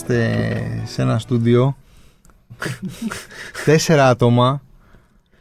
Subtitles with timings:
[0.00, 1.76] είμαστε σε ένα στούντιο.
[3.64, 4.62] Τέσσερα άτομα.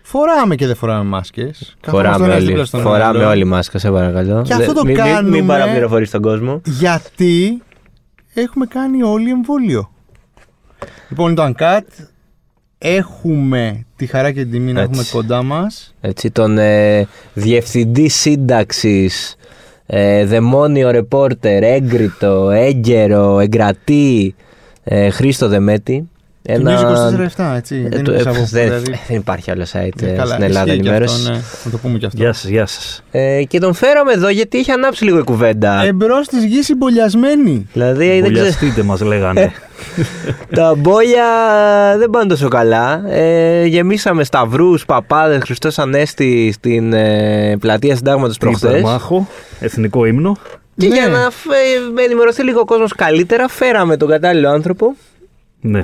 [0.02, 1.78] Φοράμε και δεν φοράμε μάσκες.
[1.82, 4.42] Φοράμε όλοι, φοράμε όλοι μάσκα, σε παρακαλώ.
[4.42, 5.38] Και αυτό το μην, κάνουμε.
[5.38, 6.62] Μην παραπληροφορείς τον κόσμο.
[6.66, 7.62] Γιατί
[8.34, 9.92] έχουμε κάνει όλοι εμβόλιο.
[11.10, 11.82] Λοιπόν, το Uncut
[12.78, 14.92] έχουμε τη χαρά και την τιμή να Έτσι.
[14.92, 15.96] έχουμε κοντά μας.
[16.02, 19.36] Έτσι, τον ε, διευθυντή σύνταξης,
[19.86, 24.36] ε, δαιμόνιο ρεπόρτερ, έγκριτο, έγκαιρο, εγκρατή,
[24.92, 26.10] ε, Χρήστο Δεμέτη.
[26.42, 27.76] Του News 24-7, έτσι.
[27.86, 29.00] ε, δεν, το- είναι ε, από δεν, δηλαδή.
[29.08, 31.18] δεν υπάρχει άλλο site Ε, ε, καλά, στην Ελλάδα ισχύει και ενημέρωσης.
[31.20, 31.40] αυτό, ναι.
[31.64, 32.18] Να το πούμε και αυτό.
[32.22, 33.04] Γεια σας, γεια σας.
[33.12, 35.84] Ε, και τον φέραμε εδώ γιατί είχε ανάψει λίγο η κουβέντα.
[35.84, 37.68] Εμπρός της γης συμπολιασμένη.
[37.74, 39.52] δηλαδή, δεν ξέρω, Βολιαστείτε μας λέγανε.
[40.56, 41.26] τα μπόλια
[41.98, 43.10] δεν πάνε τόσο καλά.
[43.10, 48.70] Ε, γεμίσαμε σταυρούς, παπάδες, Χριστός Ανέστη στην ε, πλατεία Συντάγματος προχθές.
[48.70, 49.28] Υπερμάχο,
[49.60, 50.38] εθνικό ύμνο.
[50.80, 50.96] Και Ναι.
[50.96, 54.96] για να φε- με ενημερωθεί λίγο ο κόσμος καλύτερα, φέραμε τον κατάλληλο άνθρωπο
[55.62, 55.80] Ναι,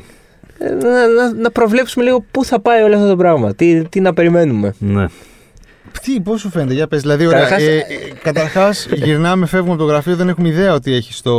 [0.60, 3.56] ε, να, να, να προβλέψουμε λίγο πού θα πάει όλο αυτό το πράγμα.
[3.56, 4.74] Τι, τι να περιμένουμε.
[4.80, 5.06] ναι.
[6.02, 7.02] Τι, πώς σου φαίνεται, για πες.
[7.02, 7.40] Δηλαδή, ωραία.
[7.40, 7.84] Καταρχάς- ε, ε,
[8.24, 11.34] καταρχάς, γυρνάμε, φεύγουμε από το γραφείο, δεν έχουμε ιδέα ότι έχει το.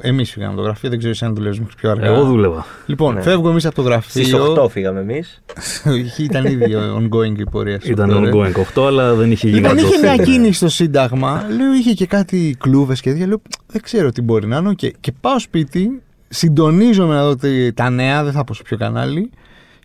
[0.00, 2.06] Εμείς φύγαμε από το γραφείο, δεν ξέρω εσύ αν δουλεύεις μέχρι πιο αργά.
[2.06, 2.66] Εγώ δούλευα.
[2.86, 3.22] Λοιπόν, Ναι.
[3.22, 4.52] φεύγουμε εμείς από το Στις γραφείο.
[4.64, 5.42] 8 φύγαμε εμείς.
[6.18, 7.90] ήταν ήδη ongoing η πορεία σου.
[7.90, 8.30] Ήταν τώρα.
[8.32, 10.00] ongoing 8, αλλά δεν είχε γίνει Λοιπόν, είχε αυτό.
[10.00, 11.44] μια κίνηση στο Σύνταγμα.
[11.56, 13.26] Λέω, είχε και κάτι κλούβες και τέτοια.
[13.26, 14.74] Λέω, δεν ξέρω τι μπορεί να είναι.
[14.74, 18.76] Και, και πάω σπίτι, συντονίζομαι να δω τι- τα νέα, δεν θα πω σε ποιο
[18.76, 19.30] κανάλι.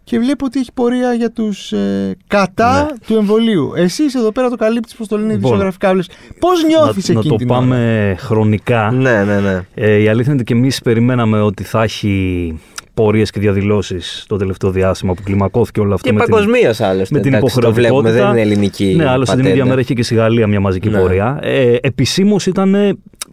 [0.04, 2.88] Και βλέπω ότι έχει πορεία για τους ε, κατά Ναι.
[3.08, 3.72] του εμβολίου.
[3.76, 5.92] Εσύ εδώ πέρα το καλύπτεις, πώ το λένε, Λοιπόν, ειδησιογραφικά.
[6.40, 8.92] Πώς νιώθει να, εκείνη να το την πάμε χρονικά.
[8.92, 9.60] Ναι, ναι, ναι.
[9.74, 12.60] Ε, η αλήθεια είναι ότι και εμείς περιμέναμε ότι θα έχει
[12.94, 17.16] πορείες και διαδηλώσεις το τελευταίο διάστημα που κλιμακώθηκε όλο αυτό Και με την, παγκοσμίως άλλωστε.
[17.16, 18.24] με την εντάξει, το βλέπουμε, υποχρεωτικότητα.
[18.24, 18.94] δεν είναι ελληνική.
[18.98, 19.50] Ναι, άλλωστε την πατέντα.
[19.50, 21.00] ίδια μέρα είχε και στη Γαλλία μια μαζική Ναι.
[21.00, 21.40] πορεία.
[21.42, 22.76] Ε, Επισήμως ήταν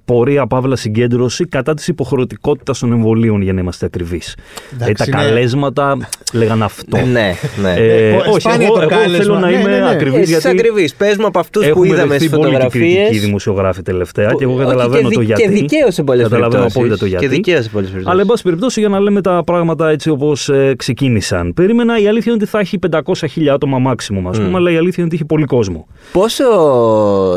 [0.05, 4.37] πορεία, παύλα συγκέντρωση κατά της υποχρεωτικότητας των εμβολίων, για να είμαστε ακριβείς.
[4.75, 5.25] Εντάξει, τα ναι.
[5.25, 5.97] καλέσματα
[6.33, 6.97] λέγαν αυτό.
[6.97, 7.75] Ναι, ναι.
[7.77, 9.17] Ε, Ε, όχι, σπάνια εγώ, το εγώ κάλεσμα.
[9.17, 9.91] θέλω να Ναι, είμαι ναι, ναι.
[9.91, 10.95] ακριβής Εσείς γιατί ακριβείς.
[10.95, 13.21] Πες μου από αυτούς που έχουμε είδαμε στις δεχθεί πολύ και κριτικοί φωτογραφίες.
[13.25, 15.43] δημοσιογράφοι τελευταία και εγώ Όχι, καταλαβαίνω και το δι- γιατί.
[15.43, 16.77] Και δικαίως σε πολλές Καταλαβαίνω περιπτώσεις.
[16.77, 17.25] απόλυτα το γιατί.
[17.25, 18.13] Και δικαίως σε πολλές περιπτώσεις.
[18.13, 21.55] Αλλά, εν πάση περιπτώσει, για να λέμε τα πράγματα έτσι όπως ξεκίνησαν.
[21.55, 24.57] Περίμενα, η αλήθεια είναι ότι θα έχει 500.000 άτομα μάξιμο, ας πούμε, Μμ.
[24.57, 25.87] αλλά η αλήθεια είναι ότι είχε πολύ κόσμο.
[26.13, 26.45] Πόσο.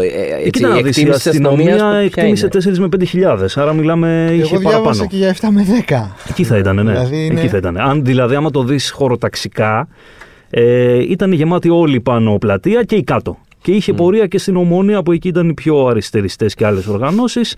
[0.01, 2.03] Ε, Ε, έτσι, κοίτα να δεις, η εκτίμησης της αστυνομίας αστυνομίας,
[2.47, 5.07] ποια εκτίμησε είναι; 4 με 5.000, άρα μιλάμε είχε Εγώ διάβασα παραπάνω.
[5.07, 6.16] και για 7 με 10.
[6.29, 6.81] Εκεί θα ήταν, ναι.
[6.91, 7.78] Δηλαδή είναι- Εκεί θα ήταν.
[7.78, 9.88] Αν, δηλαδή, άμα το δεις χωροταξικά,
[10.50, 13.38] ε, ήταν γεμάτη όλη πάνω πλατεία και η κάτω.
[13.62, 17.56] Και είχε πορεία και στην Ομόνια που εκεί ήταν οι πιο αριστεριστές και άλλες οργανώσεις.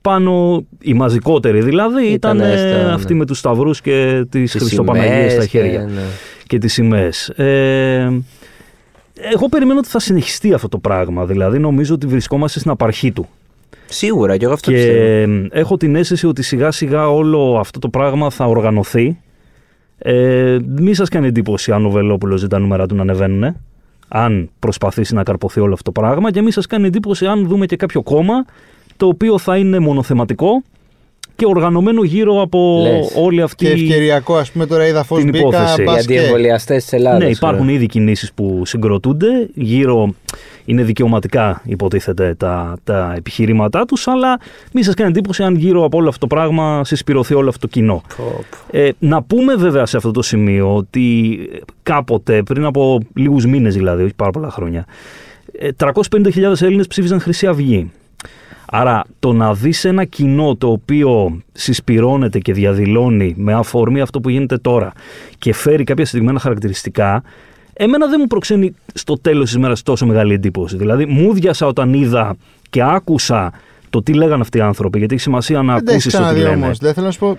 [0.00, 2.92] Πάνω, οι μαζικότεροι δηλαδή, ήταν, Ήτανε στα- ναι.
[2.92, 5.80] αυτοί με τους σταυρούς και τις Τις Χριστοπαναγίε σημαίες στα και- χέρια.
[5.80, 6.00] ναι.
[6.46, 7.28] Και τις σημαίες.
[7.28, 8.22] Ε,
[9.32, 11.26] εγώ περιμένω ότι θα συνεχιστεί αυτό το πράγμα.
[11.26, 13.28] Δηλαδή, νομίζω ότι βρισκόμαστε στην απαρχή του.
[13.86, 15.46] Σίγουρα και εγώ αυτό Και πιστεύω.
[15.50, 19.18] έχω την αίσθηση ότι σιγά σιγά όλο αυτό το πράγμα θα οργανωθεί.
[19.98, 23.56] Ε, μη σας κάνει εντύπωση αν ο Βελόπουλος ζητά νούμερα του να ανεβαίνουν.
[24.08, 26.30] Αν προσπαθήσει να καρποθεί όλο αυτό το πράγμα.
[26.30, 28.44] Και μη σας κάνει εντύπωση αν δούμε και κάποιο κόμμα
[28.96, 30.62] το οποίο θα είναι μονοθεματικό
[31.38, 33.12] και οργανωμένο γύρω από Λες.
[33.16, 35.38] όλη αυτή Και ευκαιριακό, ας πούμε, τώρα είδα φω την μπήκα.
[35.38, 35.82] υπόθεση.
[35.82, 37.18] μπας Για και- αντιεμβολιαστέ της Ελλάδας.
[37.22, 39.26] ναι, υπάρχουν ήδη κινήσεις που συγκροτούνται.
[39.54, 40.14] Γύρω
[40.64, 44.40] είναι δικαιωματικά, υποτίθεται, τα, τα επιχειρήματά τους, αλλά
[44.72, 47.66] μη σας κάνει εντύπωση αν γύρω από όλο αυτό το πράγμα συσπηρωθεί όλο αυτό το
[47.72, 48.02] κοινό.
[48.70, 51.38] Ε, να πούμε βέβαια σε αυτό το σημείο ότι
[51.82, 54.84] κάποτε, πριν από λίγους μήνες δηλαδή, όχι πάρα πολλά χρόνια,
[55.58, 57.90] ε, 350.000 Έλληνες ψήφισαν Χρυσή Αυγή.
[58.70, 64.28] Άρα το να δεις ένα κοινό το οποίο συσπυρώνεται και διαδηλώνει με αφορμή αυτό που
[64.28, 64.92] γίνεται τώρα
[65.38, 67.22] και φέρει κάποια συγκεκριμένα χαρακτηριστικά,
[67.72, 70.76] εμένα δεν μου προξένει στο τέλος της μέρας τόσο μεγάλη εντύπωση.
[70.76, 72.36] Δηλαδή μου διάσα όταν είδα
[72.70, 73.52] και άκουσα
[73.90, 76.18] το τι λέγανε αυτοί οι άνθρωποι, γιατί έχει σημασία να Δεν τα έχεις ακούσεις το
[76.18, 76.64] τι ξαναδεί λένε.
[76.64, 76.78] όμως.
[76.78, 77.38] Δεν θέλω να σου πω.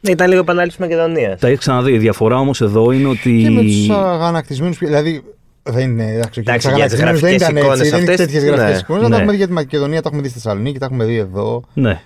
[0.00, 1.40] Ναι, ήταν λίγο επανάληψη Μακεδονίας.
[1.40, 1.92] Τα έχεις ξαναδεί.
[1.92, 3.40] Η διαφορά όμως εδώ είναι ότι.
[3.42, 4.78] Και με τους αγανακτισμένους.
[4.78, 5.22] Δηλαδή.
[5.70, 6.12] Δεν είναι.
[6.12, 7.90] Εντάξει, και Εντάξει, τους για τις αγανακτισμένους δεν γραφικές ήταν εικόνες έτσι.
[7.90, 8.50] Δεν είναι αυτές, τέτοιες ναι.
[8.50, 9.02] γραφικές εικόνες.
[9.02, 9.08] Ναι.
[9.08, 11.62] Τα έχουμε δει για τη Μακεδονία, τα έχουμε δει στη Θεσσαλονίκη, τα έχουμε δει εδώ.
[11.74, 12.00] Ναι.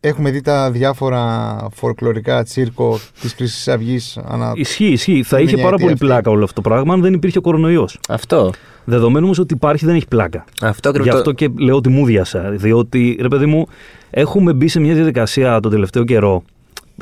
[0.00, 4.18] Έχουμε δει τα διάφορα φορκλωρικά τσίρκο της Χρυσής Αυγής.
[4.24, 4.52] Ανα...
[4.54, 5.22] Ισχύει, ισχύει.
[5.22, 6.06] Θα Είναι είχε μια πάρα αιτία πολύ αυτή.
[6.06, 8.00] πλάκα όλο αυτό το πράγμα αν δεν υπήρχε ο κορονοϊός.
[8.08, 8.52] Αυτό.
[8.84, 10.44] Δεδομένου όμως ότι υπάρχει, δεν έχει πλάκα.
[10.62, 11.16] Αυτό Γι' ακριβώ.
[11.16, 12.50] αυτό και λέω ότι μου διάσα.
[12.50, 13.66] Διότι, ρε παιδί μου,
[14.10, 16.42] έχουμε μπει σε μια διαδικασία τον τελευταίο καιρό.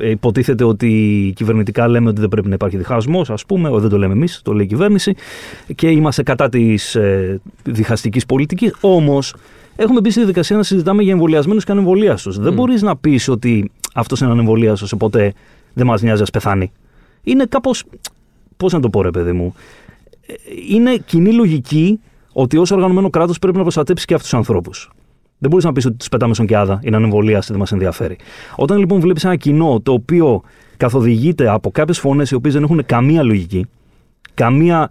[0.01, 3.69] Ε, υποτίθεται ότι κυβερνητικά λέμε ότι δεν πρέπει να υπάρχει διχασμός, ας πούμε.
[3.69, 5.15] Ο, δεν το λέμε εμείς, το λέει η κυβέρνηση.
[5.75, 8.75] Και είμαστε κατά της ε, διχαστικής πολιτικής.
[8.81, 9.35] Όμως,
[9.77, 12.39] έχουμε μπει στη διαδικασία να συζητάμε για εμβολιασμένους και ανεμβολίαστους.
[12.39, 15.33] Δεν μπορείς να πεις ότι αυτός είναι ανεμβολίαστος, οπότε
[15.73, 16.73] δεν μας νοιάζει, ας πεθάνει.
[17.23, 17.85] Είναι κάπως.
[18.57, 19.55] Πώς να το πω, ρε παιδί μου.
[20.27, 20.35] Ε,
[20.69, 22.01] Είναι κοινή λογική
[22.33, 24.91] ότι ως οργανωμένο κράτος πρέπει να προστατέψει και αυτούς τους ανθρώπους.
[25.38, 27.73] Δεν μπορείς να πεις ότι τους πετάμε στον Κιάδα ή να είναι εμβολίαστοι, δεν μας
[27.73, 28.17] ενδιαφέρει.
[28.56, 30.43] Όταν λοιπόν βλέπεις ένα κοινό το οποίο
[30.77, 33.67] καθοδηγείται από κάποιες φωνές οι οποίες δεν έχουν καμία λογική,
[34.35, 34.91] καμία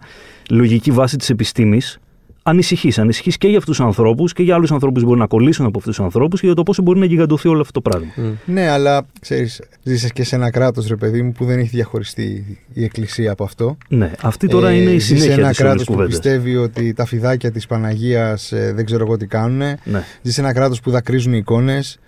[0.50, 1.98] λογική βάση της επιστήμης,
[2.46, 2.98] ανησυχείς.
[2.98, 5.78] Ανησυχείς και για αυτούς τους ανθρώπους και για άλλους ανθρώπους που μπορεί να κολλήσουν από
[5.78, 8.12] αυτούς τους ανθρώπους και για το πόσο μπορεί να γιγαντωθεί όλο αυτό το πράγμα.
[8.44, 12.58] Ναι, αλλά ξέρεις, ζήσει και σε ένα κράτος, ρε παιδί μου, που δεν έχει διαχωριστεί
[12.72, 13.76] η Εκκλησία από αυτό.
[13.88, 16.18] Ναι, αυτή τώρα είναι η Ε, Ζεις σε συνέχεια ένα της κράτος που κουβέντας.
[16.18, 19.58] πιστεύει ότι τα φιδάκια της Παναγίας δεν ξέρω εγώ τι κάνουν.
[19.58, 20.02] Ναι.
[20.22, 21.98] Ζεις σε ένα κράτος που δακρύζουν οι εικόνες.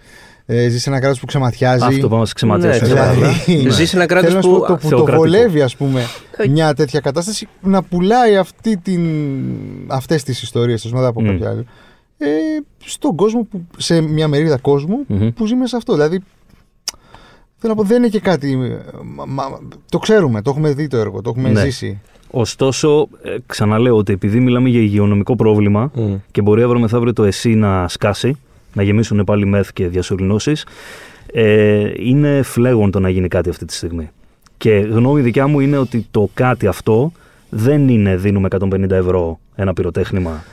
[0.51, 1.85] Ε, ζεις σε ένα κράτος που ξεματιάζει.
[1.85, 2.89] Αυτό πάμε να ξεματιάσουμε.
[2.89, 3.71] Ναι, τώρα, Δηλαδή, ναι.
[3.71, 5.17] Ζεις σε ένα κράτος θέλω να σου που πω, το, που το θεοκρατικό.
[5.17, 6.03] βολεύει, ας πούμε,
[6.37, 9.01] Ε, μια τέτοια κατάσταση να πουλάει αυτή την,
[9.87, 11.27] αυτές τις ιστορίες, ας πούμε, δεν θα πω Μμ.
[11.27, 11.65] κάποια άλλη,
[12.19, 12.27] ε,
[12.85, 15.29] στον κόσμο, που, σε μια μερίδα κόσμου Μμμ.
[15.29, 15.93] που ζει μέσα σε αυτό.
[15.93, 16.21] Δηλαδή,
[17.57, 18.57] θέλω να πω, δεν είναι και κάτι...
[19.17, 19.59] μα- μα-
[19.89, 21.61] το ξέρουμε, το έχουμε δει το έργο, το έχουμε Ναι.
[21.61, 22.01] ζήσει.
[22.31, 26.15] Ωστόσο, ε, ξαναλέω ότι επειδή μιλάμε για υγειονομικό πρόβλημα Μμ.
[26.31, 28.37] και μπορεί αύριο μεθαύριο το ΕΣΥ να σκάσει,
[28.73, 30.67] να γεμίσουν πάλι μεθ και διασωληνώσεις,
[31.33, 34.11] ε, είναι φλέγον το να γίνει κάτι αυτή τη στιγμή.
[34.57, 37.13] Και γνώμη δικιά μου είναι ότι το κάτι αυτό
[37.49, 40.45] δεν είναι δίνουμε 150 ευρώ ένα πυροτέχνημα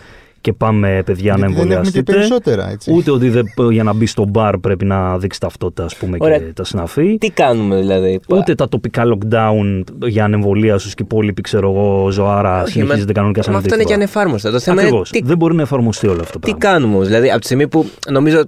[0.46, 2.14] και πάμε παιδιά να Γιατί δεν έχουμε και εμβολιαστείτε.
[2.14, 2.94] περισσότερα, έτσι.
[2.94, 6.38] Ούτε ότι δεν, για να μπει στο μπαρ πρέπει να δείξει ταυτότητα ας πούμε, Ωραία.
[6.38, 7.18] και τα συναφή.
[7.18, 12.10] Τι κάνουμε δηλαδή; Ούτε τα τοπικά lockdown για ανεμβολία σου και οι υπόλοιποι, ξέρω εγώ,
[12.12, 14.52] ζωάρα Όχι, συνεχίζεται μα- κανονικά σαν μα αυτό είναι και ανεφάρμοστο.
[14.52, 15.10] Το θέμα Ακριβώς.
[15.12, 16.78] είναι τι, Δεν μπορεί να εφαρμοστεί όλο αυτό το τι πράγμα.
[16.78, 17.08] κάνουμε όμως.
[17.08, 18.46] Δηλαδή από τη στιγμή που νομίζω όλοι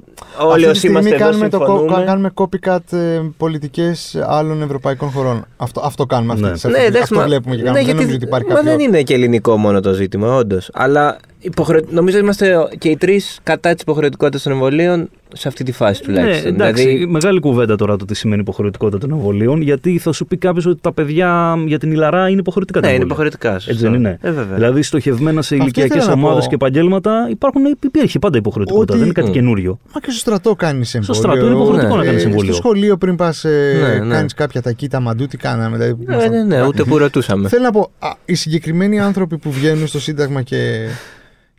[0.51, 1.93] Αυτή τη όσοι στιγμή είμαστε εδώ κάνουμε, το, συμφωνούμε.
[1.95, 5.45] κο- κάνουμε copycat ε, πολιτικές άλλων ευρωπαϊκών χωρών.
[5.57, 6.55] Αυτό, αυτό κάνουμε αυτή, Ναι.
[6.55, 7.83] σε αυτή- Ναι, εντάξει, αυτό μα- βλέπουμε και ναι, κάνουμε.
[7.83, 8.69] δεν γιατί- νομίζω ότι υπάρχει μα κάποιο...
[8.71, 10.69] δεν είναι και ελληνικό μόνο το ζήτημα, όντως.
[10.73, 11.81] Αλλά υποχρεω...
[11.89, 16.13] νομίζω είμαστε και οι τρεις κατά της υποχρεωτικότητας των εμβολίων σε αυτή τη φάση Ναι,
[16.15, 16.53] τουλάχιστον.
[16.53, 20.37] εντάξει, δηλαδή, μεγάλη κουβέντα τώρα το τι σημαίνει υποχρεωτικότητα των εμβολίων, γιατί θα σου πει
[20.37, 23.25] κάποιος ότι τα παιδιά για την ηλαρά είναι υποχρεωτικά τα ναι, είναι εμβόλια.
[23.27, 23.63] υποχρεωτικάς.
[23.63, 23.71] σωστό.
[23.71, 24.17] Έτσι δεν είναι.
[24.21, 24.55] Ε, βέβαια.
[24.55, 26.49] Δηλαδή, στοχευμένα σε Αυτό ηλικιακές ήθελα να ομάδες πω.
[26.49, 28.93] και επαγγέλματα υπάρχουν, υπήρχε πάντα υποχρεωτικότητα.
[28.93, 29.33] Ότι- Δεν είναι κάτι Μμ.
[29.33, 29.79] καινούριο.
[29.93, 31.21] Μα και στο στρατό κάνεις εμβόλιο.
[31.21, 32.53] στρατό είναι υποχρεωτικό να κάνεις εμβόλιο.
[32.53, 34.13] Στο σχολείο πριν πας Ναι, ναι.
[34.15, 35.77] κάνεις κάποια τακίτα μαντού, τι κάναμε.
[35.77, 37.47] Δηλαδή, ναι, ναι, ναι, ούτε που ρωτούσαμε.
[37.49, 40.87] Θέλω να πω, α, οι συγκεκριμένοι άνθρωποι που βγαίνουν στο Σύνταγμα και,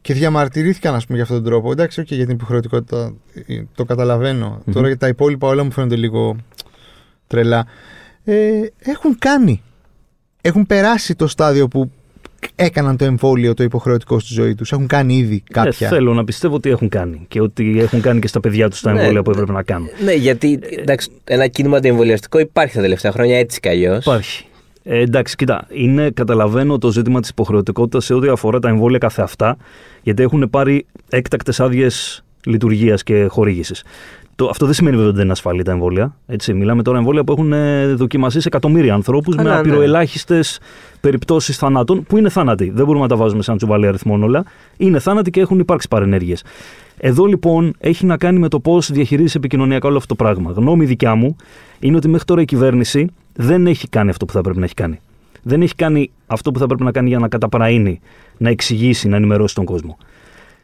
[0.01, 1.73] και διαμαρτυρήθηκαν, ας πούμε, για αυτόν τον τρόπο.
[1.73, 3.15] Εντάξει, okay, για την υποχρεωτικότητα
[3.47, 4.63] ε, το καταλαβαίνω.
[4.65, 4.75] Μμμ.
[4.75, 6.37] Τώρα για τα υπόλοιπα όλα μου φαίνονται λίγο
[7.27, 7.67] τρελά.
[8.25, 9.63] Ε, έχουν κάνει.
[10.41, 11.91] Έχουν περάσει το στάδιο που
[12.55, 14.73] έκαναν το εμβόλιο το υποχρεωτικό στη ζωή τους.
[14.73, 15.87] Έχουν κάνει ήδη κάποια.
[15.87, 18.81] Ε, θέλω να πιστεύω ότι έχουν κάνει και ότι έχουν κάνει και στα παιδιά τους
[18.81, 19.37] τα Ναι, εμβόλια που ναι.
[19.37, 19.89] έπρεπε να κάνουν.
[20.05, 24.05] Ναι, γιατί εντάξει, ένα κίνημα αντιεμβολιαστικό υπάρχει τα τελευταία χρόνια έτσι κι αλλιώς.
[24.05, 24.45] Υπάρχει.
[24.91, 29.23] Ε, εντάξει, κοίτα, είναι, καταλαβαίνω το ζήτημα της υποχρεωτικότητας σε ό,τι αφορά τα εμβόλια καθε
[29.23, 29.57] αυτά,
[30.03, 33.85] γιατί έχουν πάρει έκτακτες άδειες λειτουργίας και χορήγησης.
[34.37, 36.17] Το, αυτό δεν σημαίνει βέβαια ότι δεν είναι ασφαλή τα εμβόλια.
[36.27, 36.55] Έτσι.
[36.55, 39.61] Μιλάμε τώρα εμβόλια που έχουν ε, δοκιμαστεί σε εκατομμύρια ανθρώπους με Καλά, ναι.
[39.61, 40.61] απειροελάχιστες
[41.01, 42.71] περιπτώσεις θανάτων, που είναι θάνατοι.
[42.71, 44.45] Δεν μπορούμε να τα βάζουμε σαν τσουβάλι αριθμών όλα.
[44.77, 46.45] Είναι θάνατοι και έχουν υπάρξει παρενέργειες.
[46.97, 50.53] Εδώ λοιπόν έχει να κάνει με το πώς διαχειρίζεσαι επικοινωνιακά όλο αυτό το πράγμα.
[50.57, 51.37] Γνώμη δικιά μου
[51.79, 54.75] είναι ότι μέχρι τώρα η κυβέρνηση δεν έχει κάνει αυτό που θα πρέπει να έχει
[54.75, 55.01] κάνει.
[55.43, 58.01] Δεν έχει κάνει αυτό που θα πρέπει να κάνει για να καταπραίνει,
[58.37, 59.99] να εξηγήσει, να ενημερώσει τον κόσμο.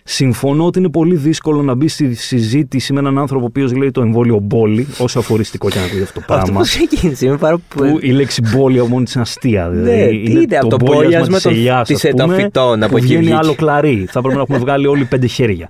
[0.06, 3.90] Συμφωνώ ότι είναι πολύ δύσκολο να μπει στη συζήτηση με έναν άνθρωπο ο οποίος λέει
[3.90, 6.58] το εμβόλιο μπόλι, όσο αφοριστικό και να ακούγεται αυτό το Αυτό πράγμα.
[6.60, 9.68] πώ ξεκίνησε, είμαι πάρα Που η λέξη μπόλι μόνη είναι αστεία.
[9.68, 12.96] Ναι, Δηλαδή, τι είναι από το μπόλιασμα των- ελιάς, της ας πούμε, εταφυτών, από που
[12.96, 13.36] εκεί βγαίνει βγήκε.
[13.36, 14.06] άλλο κλαρί.
[14.10, 15.68] θα πρέπει να έχουμε βγάλει όλοι πέντε χέρια.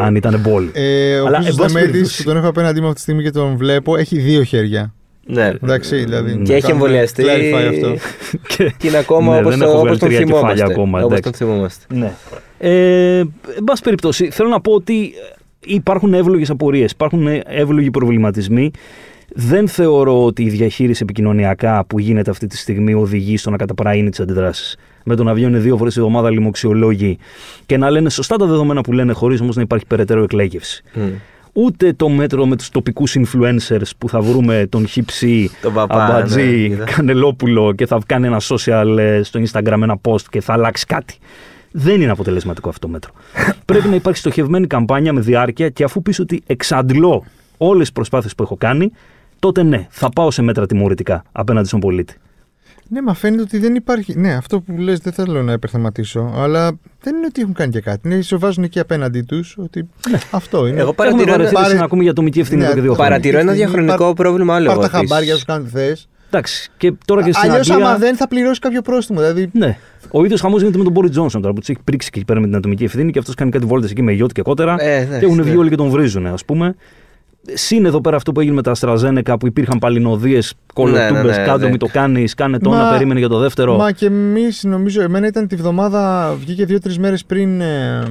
[0.00, 0.70] αν ήταν μπόλι.
[0.72, 3.02] Ε, ο Αλλά, Χρήστος εν πάση Δεμέτης, περιπτώσει- που τον έχω απέναντί μου αυτή τη
[3.02, 4.94] στιγμή και τον βλέπω, έχει δύο χέρια.
[5.26, 5.52] Ναι.
[5.62, 6.42] Εντάξει, δηλαδή.
[6.44, 7.22] Και έχει κάνουμε εμβολιαστεί.
[7.26, 7.94] clarify αυτό.
[8.56, 10.72] Και- Και είναι ακόμα Ναι, όπως, δεν το, έχω όπως βγάλει τον τρία κεφάλια θυμόμαστε.
[10.72, 11.38] ακόμα, όπως εντάξει.
[11.38, 11.84] τον θυμόμαστε.
[11.94, 12.12] Ναι.
[12.64, 13.18] Ε,
[13.56, 15.12] εν πάση περιπτώσει, θέλω να πω ότι
[15.64, 18.70] υπάρχουν εύλογες απορίες, υπάρχουν εύλογοι προβληματισμοί.
[19.34, 24.10] Δεν θεωρώ ότι η διαχείριση επικοινωνιακά που γίνεται αυτή τη στιγμή οδηγεί στο να καταπραίνει
[24.10, 24.76] τις αντιδράσεις.
[25.04, 27.18] Με το να βγαίνουν δύο φορές τη εβδομάδα λοιμοξιολόγοι
[27.66, 30.82] και να λένε σωστά τα δεδομένα που λένε, χωρίς όμως να υπάρχει περαιτέρω εκλέγευση.
[30.94, 31.02] Μμ.
[31.52, 36.40] Ούτε το μέτρο με τους τοπικούς influencers που θα βρούμε τον Χίψη, Τον παπά, Αμπατζή,
[36.40, 36.84] ναι, είδα.
[36.84, 41.18] Κανελόπουλο και θα κάνει ένα social ε, στο Instagram ένα post και θα αλλάξει κάτι.
[41.72, 43.12] Δεν είναι αποτελεσματικό αυτό το μέτρο.
[43.64, 47.24] Πρέπει να υπάρχει στοχευμένη καμπάνια με διάρκεια και αφού πεις ότι εξαντλώ
[47.56, 48.90] όλες τις προσπάθειες που έχω κάνει,
[49.38, 52.14] τότε ναι, θα πάω σε μέτρα τιμωρητικά απέναντι στον πολίτη.
[52.88, 54.18] Ναι, μα φαίνεται ότι δεν υπάρχει.
[54.18, 57.80] Ναι, αυτό που λες δεν θέλω να υπερθεματίσω, αλλά δεν είναι ότι έχουν κάνει και
[57.80, 58.08] κάτι.
[58.08, 59.88] Είναι σε βάζουν εκεί απέναντί τους ότι
[60.30, 60.68] αυτό είναι.
[60.80, 62.92] Εγώ Έχουμε παρατηρώ, ένα, παρατηρήσει πάρε- να ακούμε για ατομική ευθύνη Ναι, εδώ και δύο
[62.94, 63.10] χρόνια.
[63.10, 64.66] παρατηρώ ένα Αυτή τη στιγμή διαχρονικό πάρ- πρόβλημα άλλο.
[64.66, 65.10] Πάρ' τα εγώ επίσης.
[65.10, 66.08] χαμπάρια σου κάνουν θες.
[66.34, 67.88] Εντάξει, και τώρα και στην Αλλιώς, Αγγλία...
[67.88, 69.20] άμα δεν θα πληρώσει κάποιο πρόστιμο.
[69.20, 69.78] Δηλαδή, Ναι.
[70.10, 72.26] Ο ίδιος χαμός γίνεται με τον Μπόρι Τζόνσον τώρα που τους έχει πρίξει και εκεί
[72.26, 74.76] πέρα με την ατομική ευθύνη και αυτός κάνει κάτι βόλτες εκεί με γιότ και κότερα.
[74.78, 75.42] Ε, ναι, και έχουν ναι.
[75.42, 76.74] βγει όλοι και τον βρίζουν, ας πούμε.
[77.54, 81.36] Συν εδώ πέρα αυτό που έγινε με τα AstraZeneca που υπήρχαν παλινοδίες, κολοτούμπε, Ναι, ναι,
[81.36, 81.70] ναι, κάτω ναι.
[81.70, 83.76] μη το κάνεις, κάνε το Μα- να περίμενε για το δεύτερο.
[83.76, 88.02] Μα και εμείς, νομίζω, εμένα ήταν τη βδομάδα, βγήκε δύο-τρεις μέρες πριν ε,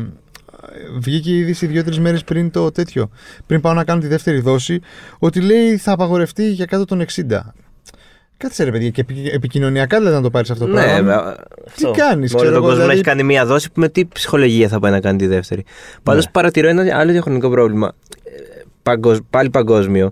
[0.99, 3.09] βγήκε η είδηση δύο-τρεις μέρες πριν το τέτοιο.
[3.45, 4.79] Πριν πάω να κάνω τη δεύτερη δόση,
[5.19, 7.21] ότι λέει θα απαγορευτεί για κάτω των 60.
[8.41, 11.13] Κάτσε ρε παιδιά, και επι- επικοινωνιακά δηλαδή να το πάρεις αυτό το Ναι, πράγμα.
[11.23, 11.91] βα- Τι αυτό.
[11.91, 14.05] κάνεις, Με ξέρω Όλο τον εγώ, κόσμο να δηλαδή- έχει κάνει μία δόση, με τι
[14.05, 15.63] ψυχολογία θα πάει να κάνει τη δεύτερη.
[16.03, 16.31] Πάντως Ναι.
[16.31, 17.91] παρατηρώ ένα άλλο διαχρονικό πρόβλημα.
[18.23, 18.29] Ε,
[18.83, 20.11] παγκοσ- πάλι παγκόσμιο.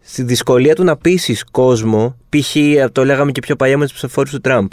[0.00, 2.56] Στη δυσκολία του να πείσει κόσμο, π.χ.
[2.92, 4.70] το λέγαμε και πιο παλιά με του ψηφοφόρους του Τραμπ.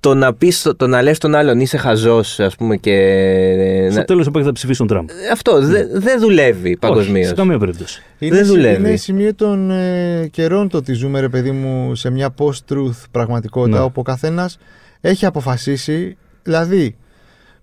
[0.00, 3.86] Το να, πεις, το να λες τον άλλον είσαι χαζός ας πούμε και...
[3.90, 5.08] Στο να- τέλος θα ψηφίσουν Τραμπ.
[5.32, 7.26] Αυτό δεν δεν δουλεύει Όχι, παγκοσμίως.
[7.26, 8.02] σε καμία περίπτωση.
[8.18, 8.88] Είναι, Δεν συ- δουλεύει.
[8.88, 13.78] είναι σημείο των ε, καιρών το ότι ζούμε, ρε παιδί μου, σε μια post-truth πραγματικότητα
[13.78, 13.84] Ναι.
[13.84, 14.58] όπου ο καθένας
[15.00, 16.16] έχει αποφασίσει.
[16.42, 16.96] Δηλαδή,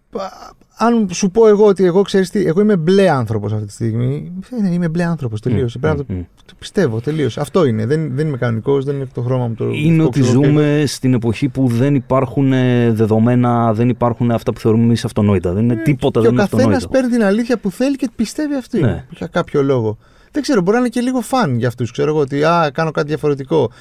[0.10, 3.72] πα- αν σου πω εγώ ότι εγώ ξέρεις τι, εγώ είμαι μπλε άνθρωπος αυτή τη
[3.72, 4.32] στιγμή.
[4.66, 5.78] ε, είμαι μπλε άνθρωπος, τελείωσε.
[5.78, 6.24] Μμ, Πρέπει να το, μμ, μμ.
[6.46, 7.40] το πιστεύω, τελείωσε.
[7.40, 7.86] Αυτό είναι.
[7.86, 9.70] Δεν, δεν είμαι κανονικός, δεν είναι το χρώμα μου το.
[9.70, 14.32] Είναι το ότι ξέρω και- ζούμε στην εποχή που δεν υπάρχουν ε, δεδομένα, δεν υπάρχουν
[14.32, 15.54] αυτά που θεωρούμε εμείς αυτονόητα.
[15.54, 16.88] Δεν είναι τίποτα, Ε, Και δεν ο είναι καθένας αυτονόητο.
[16.90, 18.80] παίρνει την αλήθεια που θέλει και πιστεύει αυτή.
[18.82, 19.06] Ναι.
[19.10, 19.98] Για κάποιο λόγο.
[20.32, 21.92] Δεν ξέρω, μπορεί να είναι και λίγο φαν για αυτούς.
[21.92, 23.72] Ξέρω εγώ ότι α, κάνω κάτι διαφορετικό.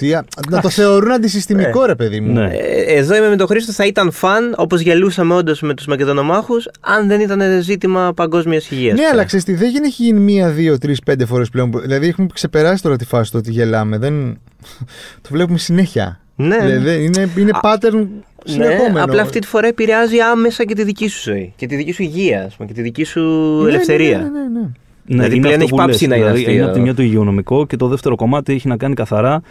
[0.00, 2.32] Ότι, α, να το θεωρούν αντισυστημικό, ρε παιδί μου.
[2.32, 2.50] Ναι.
[2.52, 6.68] Ε, Εδώ είμαι με τον Χρήστο, θα ήταν φαν όπως γελούσαμε όντως με τους Μακεδονομάχους,
[6.80, 8.98] αν δεν ήταν ζήτημα παγκόσμιας υγείας.
[8.98, 11.70] Ναι, αλλά ξέρεις τι, δεν γίνει- έχει γίνει μία, δύο, τρεις, πέντε φορές πλέον.
[11.80, 13.98] Δηλαδή έχουμε ξεπεράσει τώρα τη φάση του ότι γελάμε.
[13.98, 14.38] Δεν...
[15.22, 16.20] το βλέπουμε συνέχεια.
[16.36, 16.56] Ναι.
[16.66, 18.06] Δηλαδή, είναι, είναι pattern
[18.44, 18.92] συνεχόμενο.
[18.92, 21.52] Ναι, απλά αυτή τη φορά επηρεάζει άμεσα και τη δική σου ζωή.
[21.56, 23.20] Και τη δική σου υγεία, ας πούμε, και τη δική σου
[23.62, 24.18] Ναι, ελευθερία.
[24.18, 24.68] Ναι, ναι, ναι, ναι.
[25.04, 26.54] Ναι, Δηλαδή είναι πλέον αυτό έχει που πάψει λες, να είναι δηλαδή, αστείο.
[26.54, 29.42] Είναι από τη μια το υγειονομικό και το δεύτερο κομμάτι έχει να κάνει καθαρά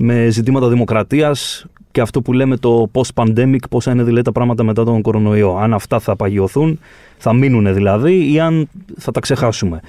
[0.00, 4.62] με ζητήματα δημοκρατίας και αυτό που λέμε το post-pandemic, πώ θα είναι δηλαδή τα πράγματα
[4.62, 5.56] μετά τον κορονοϊό.
[5.56, 6.80] Αν αυτά θα παγιωθούν,
[7.16, 9.80] θα μείνουν δηλαδή, ή αν θα τα ξεχάσουμε.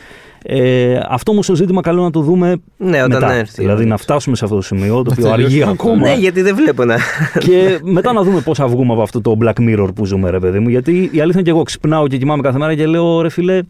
[0.44, 3.34] Ε, αυτό όμως το ζήτημα καλό να το δούμε Ναι, όταν μετά.
[3.34, 3.62] έρθει.
[3.62, 5.72] Δηλαδή να φτάσουμε σε αυτό το σημείο, το οποίο τελειώσει αργεί αυτό.
[5.74, 6.08] ακόμα.
[6.08, 6.98] Ναι, γιατί δεν βλέπω να.
[7.40, 10.40] και μετά να δούμε πώς θα βγούμε από αυτό το Black Mirror που ζούμε, ρε
[10.40, 10.70] παιδί μου.
[10.70, 13.62] Γιατί η αλήθεια είναι και εγώ ξυπνάω και κοιμάμαι κάθε μέρα και λέω, ρε φιλέ,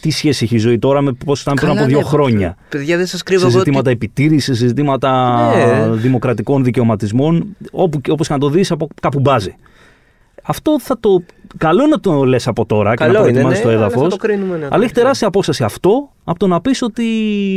[0.00, 2.04] τι σχέση έχει η ζωή τώρα με πώς ήταν πριν Καλά, από δύο ναι.
[2.04, 3.58] χρόνια; Παιδιά, δεν σας κρύβω Σε εγώ.
[3.58, 5.94] ζητήματα επιτήρησης, σε ζητήματα Ναι.
[5.96, 9.54] δημοκρατικών δικαιωματισμών, όπου όπως και να το δεις, από κάπου μπάζει.
[10.50, 11.22] Αυτό θα το.
[11.58, 14.02] Καλό να το λες από τώρα και να Καλό είναι, προετοιμάζει ναι, το αλλά έδαφος.
[14.02, 14.66] θα το κρίνουμε, ναι.
[14.70, 17.04] Αλλά έχει τεράστια απόσταση αυτό από το να πεις ότι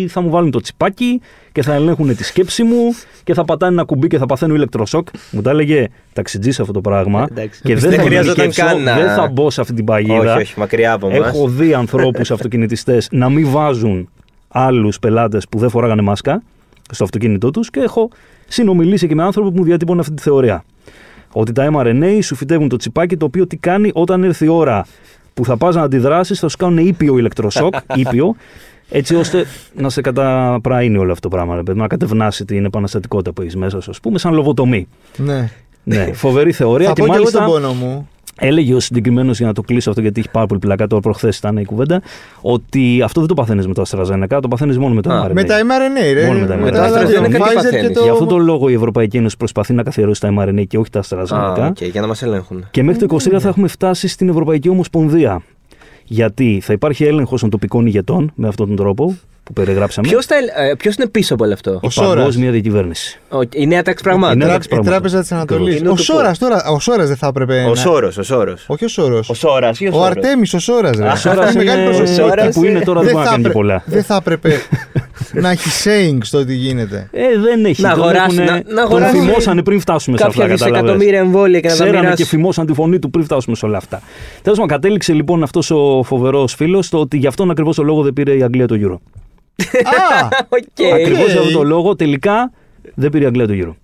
[0.10, 1.21] θα μου βάλουν το τσιπάκι
[1.51, 5.07] και θα ελέγχουν τη σκέψη μου και θα πατάνε ένα κουμπί και θα παθαίνω ηλεκτροσόκ.
[5.31, 7.27] Μου τα έλεγε ταξιτζής αυτό το πράγμα.
[7.31, 7.62] Εντάξει.
[7.63, 10.33] Και Δεν δεν θα χρειαζόταν γενικεύσω, καν να- Δεν θα μπω σε αυτή την παγίδα.
[10.33, 11.27] Όχι, όχι, μακριά από εμάς.
[11.27, 14.10] Έχω δει ανθρώπους αυτοκινητιστές να μην βάζουν
[14.48, 16.43] άλλους πελάτες που δεν φοράγανε μάσκα
[16.91, 18.10] στο αυτοκίνητό τους και έχω
[18.48, 20.63] συνομιλήσει και με άνθρωπο που μου διατύπωνε αυτή τη θεωρία.
[21.31, 24.85] Ότι τα mRNA σου φυτεύουν το τσιπάκι το οποίο τι κάνει όταν έρθει η ώρα
[25.33, 28.35] που θα πας να αντιδράσεις θα σου κάνουν ήπιο ηλεκτροσόκ, ήπιο,
[28.89, 32.65] έτσι ώστε να σε καταπραΰνει όλο αυτό το πράγμα, ρε παιδί, μου, να κατευνάσει την
[32.65, 34.88] επαναστατικότητα που έχεις μέσα σου, ας πούμε, σαν λοβοτομή.
[35.17, 35.50] Ναι.
[35.83, 38.09] ναι, φοβερή θεωρία Θα και πω και εγώ μάλιστα τον πόνο μου.
[38.39, 40.88] Έλεγε ο συγκεκριμένος για να το κλείσω αυτό γιατί έχει πάρα πολύ πλάκα.
[40.87, 42.01] Τώρα προχθές ήταν η κουβέντα.
[42.41, 45.31] Ότι αυτό δεν το παθαίνεις με το AstraZeneca, το παθαίνεις μόνο με το Α, mRNA.
[45.33, 46.25] Με τα mRNA, ρε.
[46.25, 46.71] Μόνο με τα Με mRNA.
[46.73, 48.69] τα Με το άλλα δύο, AstraZeneca τι Pfizer και παθαίνεις; το- Γι' αυτό τον λόγο
[48.69, 51.59] η Ευρωπαϊκή Ένωση προσπαθεί να καθιερώσει τα mRNA και όχι τα AstraZeneca.
[51.59, 52.65] Α, οκ, για να μας ελέγχουν.
[52.71, 55.41] Και μέχρι το 23 θα έχουμε φτάσει στην Ευρωπαϊκή Ομοσπονδία.
[56.05, 60.07] Γιατί θα υπάρχει έλεγχος των τοπικών ηγετών με αυτόν τον τρόπο που περιγράψαμε.
[60.77, 62.15] Ποιος είναι πίσω από όλο αυτό, Ο η Σόρας.
[62.15, 63.19] παγκόσμια διακυβέρνηση.
[63.29, 64.36] Ο- Η νέα τάξη πραγμάτων.
[64.36, 64.95] Είναι Τρα- εντάξει Η πράγματα.
[64.95, 65.79] Τράπεζα της Ανατολής.
[65.79, 66.63] Είναι Ο το Σόρας τώρα.
[66.69, 67.63] Ο Σόρας δεν θα έπρεπε.
[67.67, 68.65] Ο να- Σόρος, ο Σόρος.
[68.67, 69.29] Όχι ο Σόρος.
[69.29, 70.98] Ο Σόρας ή ο Ο Σόρος; Αρτέμις, ο Σόρας.
[70.98, 73.50] Ο Σόρας είναι Σόρας εκεί που είναι τώρα δεν Δεν μπορεί να θα κάνει και
[73.50, 73.83] έπρεπε- πολλά.
[73.86, 74.62] Δεν θα έπρεπε
[75.33, 77.07] να έχει saying στο τι γίνεται.
[77.12, 77.81] Ε, δεν έχει.
[77.81, 80.53] Να Τον αγοράσει- έχουνε- να- να τον αγοράσει φημώσανε πριν φτάσουμε σε Κάποια αυτά.
[80.55, 80.81] κατάλαβες.
[80.81, 82.24] δισεκατομμύρια εμβόλια και να τα Ξέρανε και μοιράσει.
[82.25, 84.01] φημώσαν τη φωνή του πριν φτάσουμε σε όλα αυτά.
[84.41, 88.01] Τέλος πάντων, κατέληξε λοιπόν αυτός ο φοβερός φίλος στο ότι γι' αυτόν ακριβώς το λόγο
[88.01, 88.98] δεν πήρε η Αγγλία το Euro.
[89.84, 90.27] Α!
[90.58, 90.93] Οκ.
[90.93, 92.51] Ακριβώς για αυτόν τον λόγο τελικά
[92.93, 93.75] δεν πήρε η Αγγλία το Euro.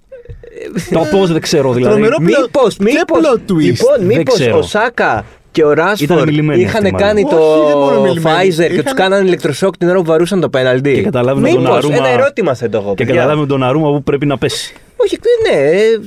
[0.91, 1.93] το πώς δεν ξέρω δηλαδή.
[1.93, 3.57] Τρομερό πλο- Μήπως, και μήπως, plot twist.
[3.61, 4.57] λοιπόν, Δεν μήπως ξέρω.
[4.57, 7.07] ο Σάκα και ο Ράσφορντ μιλημένοι είχαν αυτοί, μάλλον.
[7.07, 8.49] κάνει Όχι, το δεν μπορούν μιλημένοι.
[8.49, 10.93] Pfizer και Είχαν- τους κάνανε ηλεκτροσόκ την ώρα που βαρούσαν το πέναλτι.
[10.93, 12.89] Και καταλάβαινε τον Μήπως, Αρούμα- ένα ερώτημα θέτω εγώ.
[12.93, 13.13] Και παιδιά.
[13.19, 14.73] καταλάβουμε τον Αρούμα που πρέπει να πέσει.
[14.97, 15.17] Όχι,
[15.49, 15.99] ναι, ε,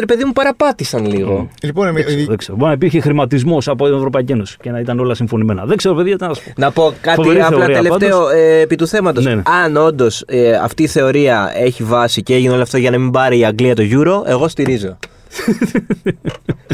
[0.00, 1.48] ρε παιδί μου παραπάτησαν λίγο.
[1.62, 2.56] Λοιπόν, εμεί- Δεν ξέρω.
[2.56, 5.64] Μπορεί να υπήρχε χρηματισμός από την Ευρωπαϊκή Ένωση και να ήταν όλα συμφωνημένα.
[5.64, 6.52] Δεν ξέρω, παιδιά, τι να σου πω.
[6.56, 8.32] Να πω κάτι Φοβερή απλά θεωρία, τελευταίο πάντως.
[8.34, 9.24] ε, επί του θέματος.
[9.24, 9.42] Ναι, ναι.
[9.64, 10.24] Αν όντως
[10.62, 13.74] αυτή η θεωρία έχει βάση και έγινε όλο αυτό για να μην πάρει η Αγγλία
[13.74, 14.96] το Euro, εγώ στηρίζω.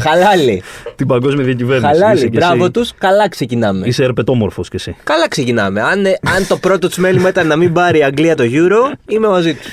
[0.01, 0.61] Χαλάλι.
[0.95, 1.91] Την παγκόσμια διακυβέρνηση.
[1.91, 2.29] Είσαι Χαλάλι.
[2.29, 2.71] κι Μπράβο εσύ.
[2.71, 3.87] τους, καλά ξεκινάμε.
[3.87, 4.95] Είσαι ερπετόμορφος κι εσύ.
[5.03, 5.81] Καλά ξεκινάμε.
[5.81, 8.93] Αν, ε, αν το πρώτο τους μέλημα ήταν να μην πάρει η Αγγλία το Euro,
[9.07, 9.71] είμαι μαζί τους.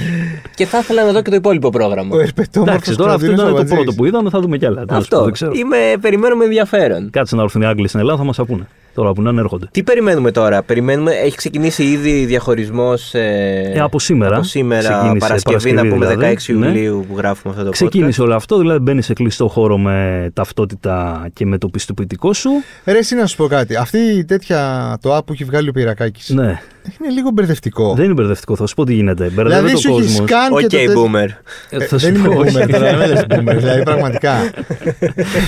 [0.54, 2.16] και θα ήθελα να δω και το υπόλοιπο πρόγραμμα.
[2.16, 4.84] Ο ερπετόμορφος Εντάξει, τώρα αυτό ήταν το πρώτο που είδαμε, θα δούμε κι άλλα.
[4.84, 5.24] Τέλος πάντων, Αυτό.
[5.24, 5.52] Δεν ξέρω.
[5.54, 7.10] Είμαι, περιμένω με ενδιαφέρον.
[7.10, 8.66] Κάτσε να έρθουν οι Άγγλοι στην Ελλάδα, θα μας ακούνε.
[8.94, 9.66] Τώρα που να έρχονται.
[9.70, 13.14] Τι περιμένουμε τώρα, περιμένουμε, έχει ξεκινήσει ήδη διαχωρισμός.
[13.14, 14.36] Ε, Ε, από σήμερα.
[14.36, 16.36] Από σήμερα, Ξεκίνησε Παρασκευή, να Παρασκευή πούμε δηλαδή.
[16.36, 16.66] 16 Ναι.
[16.66, 18.24] Ιουλίου που γράφουμε αυτό το Ξεκίνησε podcast.
[18.24, 22.32] όλο αυτό, δηλαδή εύκολα, δεν μπαίνεις σε κλειστό χώρο με ταυτότητα και με το πιστοποιητικό
[22.32, 22.50] σου.
[22.84, 23.76] Ρε, εσύ να σου πω κάτι.
[23.76, 26.60] Αυτή η τέτοια το app που έχει βγάλει ο Πυρακάκης Ναι,
[27.00, 27.94] είναι λίγο μπερδευτικό.
[27.94, 29.24] δεν είναι μπερδευτικό, θα σου πω τι γίνεται.
[29.34, 30.28] Μπερδεύεται δηλαδή ο σου έχεις κόσμος.
[30.28, 31.28] σκάν Οκ, και το τέτοιο- boomer.
[31.70, 32.56] Ε, θα δεν σου είμαι πω, όχι.
[32.56, 34.34] boomer, τώρα, δεν λες boomer, δηλαδή πραγματικά.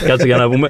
[0.07, 0.69] Κάτσε για να πούμε.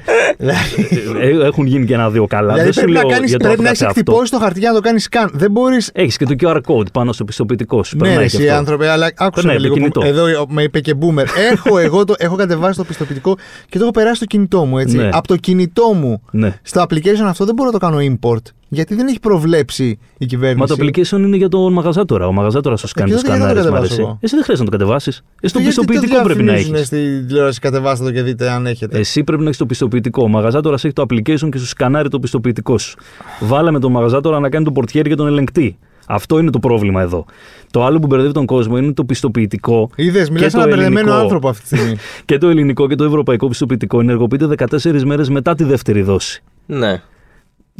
[1.21, 2.53] Ε, Έχουν γίνει και ένα-δύο καλά.
[2.53, 3.99] δηλαδή δεν σου πρέπει να, λέω κάνεις, για το πρέπει να αυτό έχεις καθ' αυτό.
[4.11, 5.29] εκτυπώσει το χαρτί για να το κάνεις σκάν.
[5.33, 5.77] Δεν μπορεί.
[5.93, 7.95] Έχεις και το QR code πάνω στο πιστοποιητικό σου.
[7.95, 8.59] Ναι, Περνάει ρε, και εσύ αυτό.
[8.59, 9.73] άνθρωπε, αλλά άκουσα Περνάει με το λίγο.
[9.73, 10.21] που- κινητό.
[10.21, 11.25] Εδώ με είπε και boomer.
[11.51, 13.35] Έχω εγώ το, έχω κατεβάσει το πιστοποιητικό
[13.69, 14.77] και το έχω περάσει στο κινητό μου.
[14.77, 14.97] Έτσι.
[14.97, 15.09] Ναι.
[15.11, 16.59] Από το κινητό μου Ναι.
[16.61, 18.41] στο application αυτό δεν μπορώ να το κάνω import.
[18.73, 22.27] Γιατί δεν έχει προβλέψει η κυβέρνηση; Μα το application είναι για τον μαγαζάτορα.
[22.27, 23.71] Ο μαγαζάτορα σου κάνει και το τότε γιατί να το σκανάρι.
[23.71, 24.01] μ' κατεβάσω αρέσει.
[24.01, 25.23] εγώ; Εσύ δεν χρειάζεται να το κατεβάσεις.
[25.41, 26.87] Εσύ το Γιατί πιστοποιητικό το πρέπει να διαφημίζουνε έχεις.
[26.87, 28.99] στη τηλεόραση, κατεβάστε το και δείτε αν έχετε.
[28.99, 30.23] Εσύ πρέπει να έχεις το πιστοποιητικό.
[30.23, 32.95] Ο μαγαζάτορα έχει το application και σου σκανάρει το πιστοποιητικό σου.
[33.39, 35.77] Βάλαμε τον μαγαζάτορα να κάνει τον πορτιέρι και τον ελεγκτή.
[36.07, 37.25] Αυτό είναι το πρόβλημα εδώ.
[37.71, 39.89] Το άλλο που μπερδεύει τον κόσμο είναι το πιστοποιητικό.
[39.95, 41.23] Είδες, μιλάς και σε ένα το μπερδεμένο ελληνικό.
[41.23, 41.95] άνθρωπο αυτή τη στιγμή.
[42.25, 46.43] Και το ελληνικό και το ευρωπαϊκό πιστοποιητικό ενεργοποιείται 14 μέρες μετά τη δεύτερη δόση.
[46.65, 47.01] Ναι.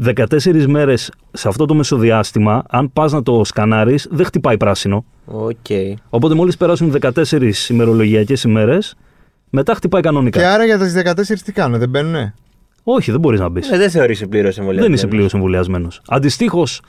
[0.02, 5.06] 14 μέρες σε αυτό το μεσοδιάστημα, αν πας να το σκανάρεις, δεν χτυπάει πράσινο.
[5.26, 5.56] Οκ.
[6.10, 8.96] Οπότε μόλις περάσουν 14 ημερολογιακές ημέρες,
[9.50, 10.40] μετά χτυπάει κανονικά.
[10.40, 12.34] και άρα για τις 14 τι κάνουν, δεν μπαίνουνε.
[12.84, 13.72] Όχι, δεν μπορείς να μπεις.
[13.72, 14.86] Ε, δεν θεωρείσαι πλήρως εμβολιασμένος.
[14.86, 16.02] δεν είσαι πλήρως εμβολιασμένος.
[16.08, 16.82] Αντιστοίχως,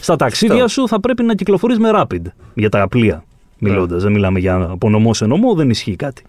[0.00, 2.22] στα ταξίδια σου θα πρέπει να κυκλοφορείς με rapid
[2.54, 3.24] για τα πλοία.
[3.58, 6.22] Μιλώντας, δεν μιλάμε για από νομό σε νομό, δεν ισχύει κάτι.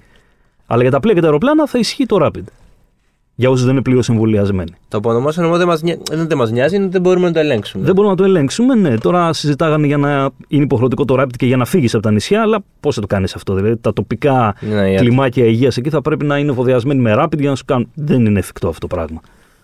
[0.65, 2.43] Αλλά για τα πλοία και τα αεροπλάνα θα ισχύει το rapid.
[3.39, 4.71] Για όσους δεν είναι πλήρως εμβολιασμένοι.
[4.87, 7.39] Το απονομώσιο νομό δεν μα δεν, δεν μας νοιάζει, είναι ότι δεν μπορούμε να το
[7.39, 7.85] ελέγξουμε.
[7.85, 8.97] Δεν μπορούμε να το ελέγξουμε, ναι.
[8.97, 12.41] Τώρα συζητάγανε για να είναι υποχρεωτικό το rapid και για να φύγεις από τα νησιά,
[12.41, 13.53] αλλά πώς θα το κάνεις αυτό.
[13.53, 17.39] Δηλαδή, τα τοπικά Ναι, η- κλιμάκια υγείας εκεί θα πρέπει να είναι εφοδιασμένοι με rapid
[17.39, 17.89] για να σου κάνουν.
[17.93, 19.19] Δεν είναι εφικτό αυτό το πράγμα.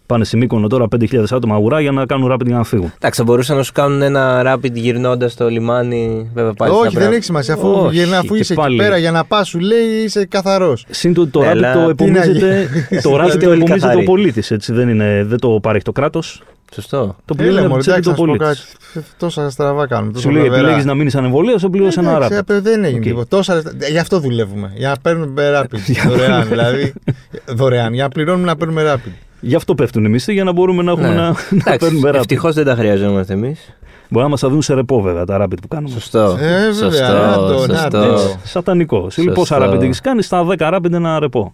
[0.08, 2.92] Πάνε σε Μύκονο τώρα 5.000 άτομα ουρά για να κάνουν rapid για να φύγουν.
[2.96, 6.30] Εντάξει, θα μπορούσαν να σου κάνουν ένα rapid γυρνώντας στο λιμάνι.
[6.34, 7.16] Βέβαια πάλι Όχι, στα δεν πράγματα.
[7.16, 7.54] έχει σημασία.
[7.54, 8.76] Αφού, Όχι, γυρνά, αφού και είσαι πάλι.
[8.76, 10.86] εκεί πέρα για να πας, σου λέει είσαι καθαρός.
[10.90, 13.02] Συν το ότι το Έλα, rapid το τι να επομίζεται, γίνει.
[13.02, 14.02] το rapid Είστε το όλοι επομίζεται καθαροί.
[14.02, 14.52] ο πολίτης.
[14.68, 16.44] Δεν, είναι, δεν το πάρει το κράτος.
[16.74, 17.16] Σωστό.
[17.26, 18.76] Το Έλα, πληρώνει μωρέ, από εντάξει, το να σου πω πολίτης.
[18.94, 19.06] κάτι.
[19.18, 20.20] Τόσα στραβά κάνουμε.
[20.20, 22.40] Σου λέει επιλέγεις να μείνεις ανεμβολίας, σου πλήρωσε ένα Εντάξει, rapid.
[22.56, 23.04] απ' δεν έγινε Οκ.
[23.04, 23.28] τίποτα.
[23.38, 23.72] Τόσα λεφτά.
[23.92, 24.72] Γι' αυτό δουλεύουμε.
[24.76, 25.78] Για να παίρνουμε rapid.
[26.08, 26.48] δωρεάν.
[26.48, 26.94] δηλαδή.
[27.46, 27.94] Δωρεάν.
[27.94, 29.12] Για να πληρώνουμε να παίρνουμε rapid.
[29.46, 31.16] Γι' αυτό πέφτουν οι μισθοί για να μπορούμε να, έχουμε Ναι.
[31.16, 31.36] να,
[31.72, 32.14] να παίρνουμε rapid.
[32.16, 33.78] Ευτυχώς δεν τα χρειαζόμαστε εμείς.
[34.10, 35.94] Μπορεί να μας τα δουν σε ρεπό βέβαια τα rapid που κάνουμε.
[35.94, 36.38] Σωστό.
[36.40, 37.72] Ε, βέβαια, να το, Σωστό.
[37.74, 37.90] να Σωστό.
[37.90, 38.14] το.
[38.14, 39.10] Έτσι, σατανικό.
[39.10, 39.72] Σου λέει πόσα Σωστό.
[39.78, 41.52] rapid έχεις κάνει, στα 10 rapid ένα ρεπό.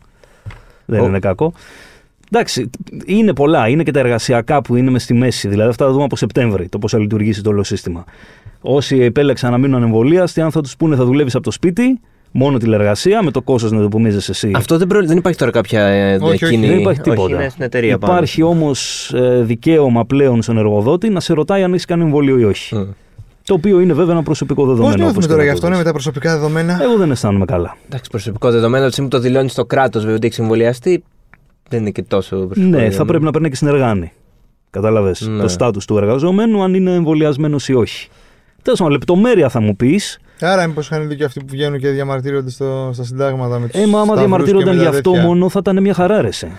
[0.86, 1.54] Δεν Ο- είναι κακό.
[2.32, 2.70] Εντάξει,
[3.06, 3.68] είναι πολλά.
[3.68, 5.48] Είναι και τα εργασιακά που είναι μες στη μέση.
[5.48, 8.04] Δηλαδή, αυτά θα δούμε από Σεπτέμβρη το πώς θα λειτουργήσει το όλο σύστημα.
[8.62, 12.00] Όσοι επέλεξαν να μείνουν ανεμβολίαστοι, αν θα τους πούνε θα δουλεύεις από το σπίτι,
[12.32, 14.52] μόνο τηλεργασία, με το κόστος να το υπομίζεσαι εσύ.
[14.56, 15.06] Αυτό δεν, προ...
[15.06, 17.36] δεν υπάρχει τώρα κάποια ε, Όχι, όχι, εκείνη- δεν υπάρχει όχι, τίποτα.
[17.36, 18.14] είναι στην εταιρεία πάνω.
[18.14, 22.76] Υπάρχει όμως δικαίωμα πλέον στον εργοδότη να σε ρωτάει αν έχεις κάνει εμβόλιο ή όχι.
[22.76, 22.84] Μμ.
[23.46, 24.96] Το οποίο είναι βέβαια ένα προσωπικό Πώς δεδομένο.
[24.96, 25.84] νιώθουμε όπως και τώρα να γι' το αυτό, ναι, δεις.
[25.84, 27.78] με τα προσωπικά δεδομένα; Εγώ δεν αισθάνομαι καλά.
[27.86, 31.04] Εντάξει, προσωπικό δεδομένο, ότι το δηλώνει στο κράτος βέβαια ότι έχεις εμβολιαστεί,
[31.70, 32.66] δεν είναι και τόσο προσωπικό.
[32.66, 33.06] Ναι, θα δεδομένο.
[33.06, 34.12] πρέπει να παίρνει και συνεργάνει.
[34.70, 35.42] Κατάλαβες Ναι.
[35.42, 38.10] το στάτου του εργαζομένου, αν είναι εμβολιασμένος ή όχι.
[38.62, 40.20] Τέλος πάντων, λεπτομέρεια θα μου πεις.
[40.40, 43.82] Άρα, μήπως είχαν δίκιο αυτοί που βγαίνουν και διαμαρτύρονται στο, στα συντάγματα με τους.
[43.82, 46.52] Ε, μα άμα διαμαρτύρονταν γι' αυτό μόνο θα ήταν μια χαρά αρέσει.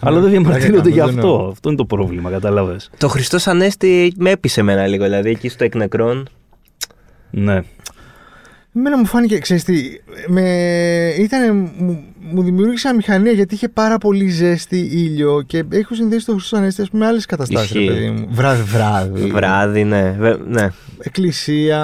[0.00, 1.30] Αλλά δεν διαμαρτύρονται πλάκα γι' κάνω, δεν αυτό.
[1.32, 1.48] εννοώ.
[1.50, 2.90] Αυτό είναι το πρόβλημα, κατάλαβες.
[2.98, 6.28] Το Χριστό Ανέστη με έπεισε εμένα λίγο, δηλαδή εκεί στο εκνεκρόν.
[7.30, 7.60] Ναι.
[8.74, 10.42] Εμένα μου φάνηκε, ξέρεις τι, με...
[11.18, 16.32] Ήτανε, μου, μου δημιούργησε αμηχανία γιατί είχε πάρα πολύ ζέστη ήλιο και έχω συνδέσει το
[16.32, 17.92] Χριστός Ανέστη ας πούμε, με άλλες καταστάσεις, ρε Ισχύει.
[17.94, 18.26] παιδί μου.
[18.30, 19.30] Βράδυ, βράδυ.
[19.30, 20.16] Βράδυ, ναι.
[20.18, 20.68] Βε- ναι.
[20.98, 21.80] Εκκλησία,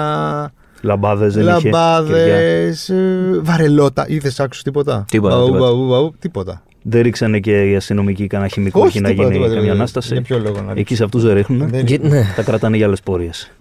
[0.81, 1.55] Λαμπάδες δεν είχε.
[1.55, 1.71] κεριά.
[1.71, 4.05] λαμπάδες, ε, βαρελότα.
[4.07, 5.63] Είδες, άκουσες τίποτα; Τίποτα, Μπαου, τίποτα.
[5.71, 6.61] μπαου, μπαου, τίποτα.
[6.81, 9.79] Δεν ρίξανε και οι αστυνομικοί κανένα χημικό Όχι, εκεί να τίποτα, γίνει τίποτα, καμιά τίποτα.
[9.81, 10.13] ανάσταση.
[10.13, 11.69] Για ποιο λόγο να Εκεί ρίξουν; σε αυτούς δεν ρίχνουν.
[11.69, 12.33] Δεν- Και- ναι.
[12.35, 13.51] Τα κρατάνε για άλλες πορείες.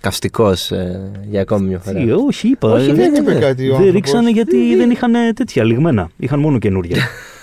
[0.00, 2.00] Καυστικός ε, για ακόμη μια φορά.
[2.26, 2.70] όχι, είπα.
[2.72, 3.92] Όχι, ε, δεν δεν- είπε κάτι ο Δεν άνθρωπος.
[3.94, 6.10] ρίξανε γιατί δεν είχαν τέτοια λιγμένα.
[6.16, 6.96] Είχαν μόνο καινούρια.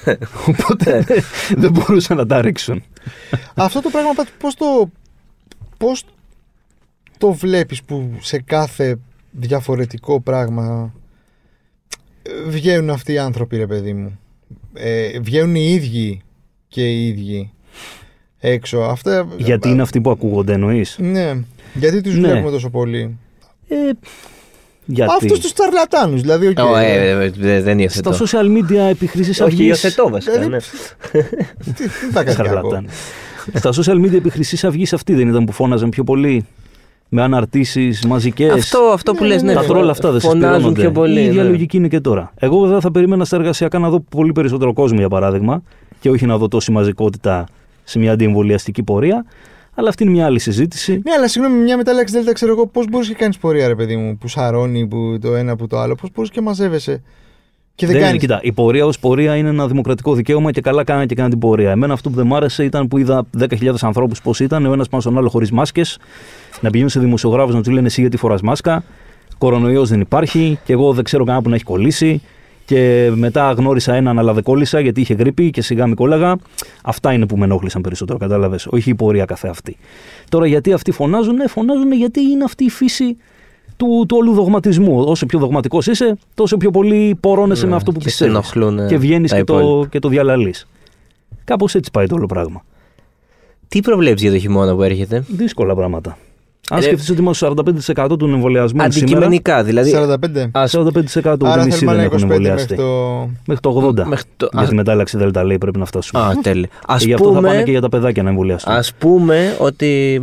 [0.47, 1.05] Οπότε
[1.55, 2.83] δεν μπορούσαν να τα ρίξουν.
[3.55, 4.89] Αυτό το πράγμα πάντως, πώς το,
[5.77, 6.03] πώς
[7.17, 8.99] το βλέπεις που σε κάθε
[9.31, 10.93] διαφορετικό πράγμα
[12.21, 14.19] ε, βγαίνουν αυτοί οι άνθρωποι ρε παιδί μου.
[14.73, 16.21] Ε, βγαίνουν οι ίδιοι
[16.67, 17.51] και οι ίδιοι
[18.39, 18.77] έξω.
[18.79, 21.33] Αυτά, Γιατί είναι αυτοί που ακούγονται, εννοείς; Ναι.
[21.73, 22.27] Γιατί τους Ναι.
[22.27, 23.17] βλέπουμε τόσο πολύ;
[23.67, 23.75] Ε,
[24.85, 26.21] γιατί; Αυτούς τους τσαρλατάνους.
[26.21, 26.57] Δηλαδή, οκ.
[26.59, 28.11] Ω, ε, ε, ε, δεν- δεν υιοθετώ.
[28.13, 30.31] Στα social media επί Χρυσής Όχι, Αυγής- υιοθετώ βασικά.
[30.31, 30.57] Δηλαδή, ναι.
[31.65, 32.49] τι, τι θα κάνει κακό.
[32.53, 32.87] Τσαρλατάνοι.
[33.53, 36.45] Στα social media επί Χρυσής Αυγής αυτοί δεν ήταν που φώναζαν πιο πολύ;
[37.09, 39.53] Με αναρτήσεις μαζικές; Αυτό, αυτό που Ναι, λες, ναι.
[39.53, 40.81] τα τρόλ αυτά δεν φωνάζουν συσπηρώνονται.
[40.81, 41.19] πιο πολύ.
[41.21, 41.49] Η ίδια ναι.
[41.49, 42.33] λογική είναι και τώρα.
[42.39, 45.61] Εγώ βέβαια θα περίμενα στα εργασιακά να δω πολύ περισσότερο κόσμο για παράδειγμα
[45.99, 47.45] και όχι να δω τόση μαζικότητα
[47.89, 49.25] σε μια αντιεμβολιαστική πορεία.
[49.75, 51.01] Αλλά αυτή είναι μια άλλη συζήτηση.
[51.05, 53.95] Ναι, αλλά συγγνώμη, μια μετάλλαξη δέλτα ξέρω εγώ πώς μπορείς και κάνεις πορεία, ρε παιδί
[53.95, 55.95] μου, που σαρώνει που το ένα που το άλλο.
[55.95, 57.01] Πώς μπορείς και μαζεύεσαι
[57.75, 58.21] Και δεν, Δεν, κάνεις...
[58.21, 61.41] Κοίτα, η πορεία ως πορεία είναι ένα δημοκρατικό δικαίωμα και καλά κάνανε και κάνανε την
[61.41, 61.71] πορεία.
[61.71, 64.89] Εμένα αυτό που δεν μ' άρεσε ήταν που είδα 10.000 ανθρώπους πώς ήταν, ο ένας
[64.89, 65.97] πάνω στον άλλο χωρίς μάσκες,
[66.61, 68.83] να πηγαίνουν σε δημοσιογράφους να τους λένε εσύ γιατί φοράς μάσκα.
[69.37, 72.21] Κορονοϊός δεν υπάρχει και εγώ δεν ξέρω κανένα που να έχει κολλήσει.
[72.69, 76.35] Και μετά γνώρισα έναν, αλλά δεν κόλλησα γιατί είχε γρήπη και σιγά μη κόλλαγα.
[76.83, 78.67] Αυτά είναι που με ενόχλησαν περισσότερο, κατάλαβες.
[78.69, 79.77] Όχι η πορεία καθε αυτή.
[80.29, 83.17] Τώρα γιατί αυτοί φωνάζουν, ναι, φωνάζουν γιατί είναι αυτή η φύση
[83.77, 84.99] του, του όλου δογματισμού.
[85.03, 88.33] Όσο πιο δογματικός είσαι, τόσο πιο πολύ πορώνεσαι Ναι, με αυτό που και πιστεύεις.
[88.33, 89.87] σε ενοχλούν, Και βγαίνεις τα και, το, υπόλοιπα.
[89.87, 90.67] και το διαλαλείς.
[91.43, 92.63] Κάπως έτσι πάει το όλο πράγμα.
[93.67, 96.17] Τι προβλέψεις για το χειμώνα που έρχεται; Δύσκολα πράγματα.
[96.69, 97.63] Αν Ε, σκεφτείς ότι είμαστε στο
[98.05, 99.91] 45% των εμβολιασμένων σήμερα, Αντικειμενικά, δηλαδή.
[99.95, 100.49] 45.
[100.51, 100.81] Ας, 45%
[101.23, 102.75] Άρα ούτε μισή θέλουμε δεν ένα έχουν 25 εμβολιαστεί.
[102.75, 103.29] μέχρι το...
[103.45, 104.03] Μέχρι το 80.
[104.07, 106.21] μέχρι το, Για τη μετάλλαξη Δελτα λέει πρέπει να φτάσουμε.
[106.21, 106.67] α, τέλεια.
[106.87, 108.73] Α και γι' αυτό θα πάνε πούμε, και για τα παιδάκια να εμβολιαστούν.
[108.73, 110.21] ας πούμε ότι.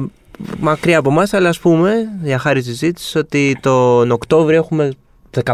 [0.61, 4.93] Μακριά από εμάς, αλλά ας πούμε, για χάρη συζήτηση, ότι τον Οκτώβριο έχουμε
[5.45, 5.53] 15.000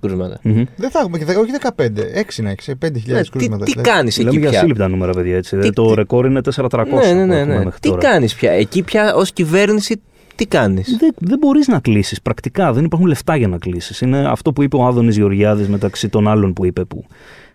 [0.00, 0.38] κρούσματα.
[0.42, 0.62] Μμμ.
[0.76, 3.64] Δεν θα έχουμε, και δε- όχι 15, 6 να έχει, 5.000 Ναι, τι κρούσματα.
[3.64, 3.88] τι δηλαδή.
[3.90, 5.36] κάνεις εκεί Μιλάμε για πια; σύλληπτα νούμερα, παιδιά.
[5.36, 5.56] Έτσι.
[5.56, 7.38] Τι- το τι- ρεκόρ είναι 4.300 Ναι, ναι, που ναι.
[7.40, 7.64] έχουμε ναι.
[7.64, 8.00] μέχρι Τι τώρα.
[8.00, 10.00] κάνεις πια; Εκεί πια ως κυβέρνηση
[10.40, 12.22] τι κάνεις; Δεν, δεν μπορείς να κλείσεις.
[12.22, 14.00] Πρακτικά δεν υπάρχουν λεφτά για να κλείσεις.
[14.00, 17.04] Είναι αυτό που είπε ο Άδωνης Γεωργιάδης μεταξύ των άλλων που είπε που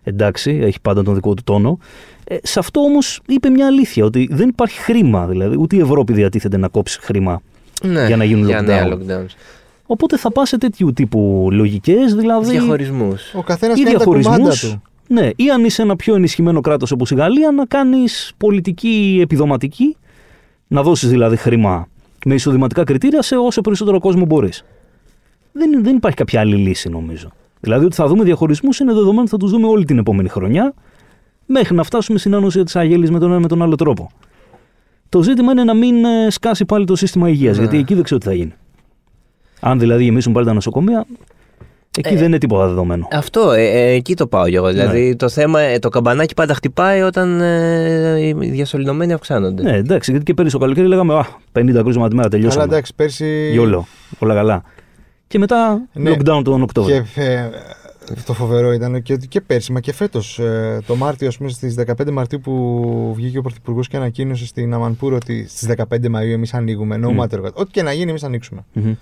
[0.03, 1.79] εντάξει, έχει πάντα τον δικό του τόνο.
[2.23, 5.27] Ε, σε αυτό όμως είπε μια αλήθεια, ότι δεν υπάρχει χρήμα.
[5.27, 7.41] Δηλαδή, ούτε η Ευρώπη διατίθεται να κόψει χρήμα.
[7.83, 8.65] Ναι, για να γίνουν για lockdown.
[8.65, 9.35] νέα lockdowns.
[9.85, 12.49] Οπότε θα πας σε τέτοιου τύπου λογικές, δηλαδή.
[12.49, 13.33] Διαχωρισμούς.
[13.35, 14.81] Ο καθένας ή κάνει τα κουμάντα διαχωρισμούς, του.
[15.07, 19.97] Ναι, ή αν είσαι ένα πιο ενισχυμένο κράτος όπως η Γαλλία, να κάνεις πολιτική επιδοματική,
[20.67, 21.87] να δώσεις δηλαδή χρήμα
[22.27, 24.63] με εισοδηματικά κριτήρια σε όσο περισσότερο κόσμο μπορείς.
[25.51, 27.31] Δεν, δεν υπάρχει κάποια άλλη λύση, νομίζω.
[27.59, 30.73] Δηλαδή ότι θα δούμε διαχωρισμούς είναι δεδομένο ότι θα τους δούμε όλη την επόμενη χρονιά,
[31.45, 34.09] μέχρι να φτάσουμε στην ανοσία της Αγέλης με τον ένα με τον άλλο τρόπο.
[35.09, 37.61] Το ζήτημα είναι να μην ε, σκάσει πάλι το σύστημα υγείας, Ναι.
[37.61, 38.53] γιατί εκεί δεν ξέρω τι θα γίνει.
[39.59, 41.05] Αν δηλαδή γεμίσουν πάλι τα νοσοκομεία,
[41.97, 43.07] εκεί Ε, δεν είναι τίποτα δεδομένο.
[43.11, 44.67] Αυτό, ε, ε, εκεί το πάω κι εγώ.
[44.71, 45.15] Δηλαδή Ναι.
[45.15, 49.63] το θέμα, ε, το καμπανάκι πάντα χτυπάει όταν ε, οι διασωληνωμένοι αυξάνονται.
[49.63, 52.63] Ναι, εντάξει, γιατί και πέρυσι το καλοκαίρι λέγαμε Α, 50 κρούσματα τη μέρα, Αλλά τελειώσαμε.
[52.63, 53.49] εντάξει, πέρσι.
[53.51, 53.85] Γιόλο,
[54.19, 54.63] όλα καλά.
[55.27, 56.11] Και μετά Ναι.
[56.11, 57.05] lockdown τον Οκτώβριο.
[57.15, 57.49] Και ε,
[58.25, 60.39] το φοβερό ήταν και ότι και πέρσι, μα και φέτος,
[60.87, 65.13] το Μάρτιο, ας πούμε, στις 15 Μαρτίου που βγήκε ο Πρωθυπουργός και ανακοίνωσε στην Αμανπούρ
[65.13, 66.99] ότι στις 15 Μαου εμείς ανοίγουμε.
[67.03, 67.19] No Μμ.
[67.21, 67.53] matter what.
[67.53, 68.65] Ό,τι και να γίνει, εμείς ανοίξουμε.
[68.73, 68.93] Μμμ.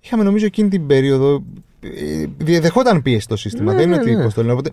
[0.00, 1.42] Είχαμε νομίζω εκείνη την περίοδο.
[1.96, 3.72] Ε, Διαδεχόταν πίεση το σύστημα.
[3.72, 4.14] Ναι, δεν είναι ναι, ότι.
[4.14, 4.22] ναι.
[4.22, 4.70] Πώς το λένε, οπότε,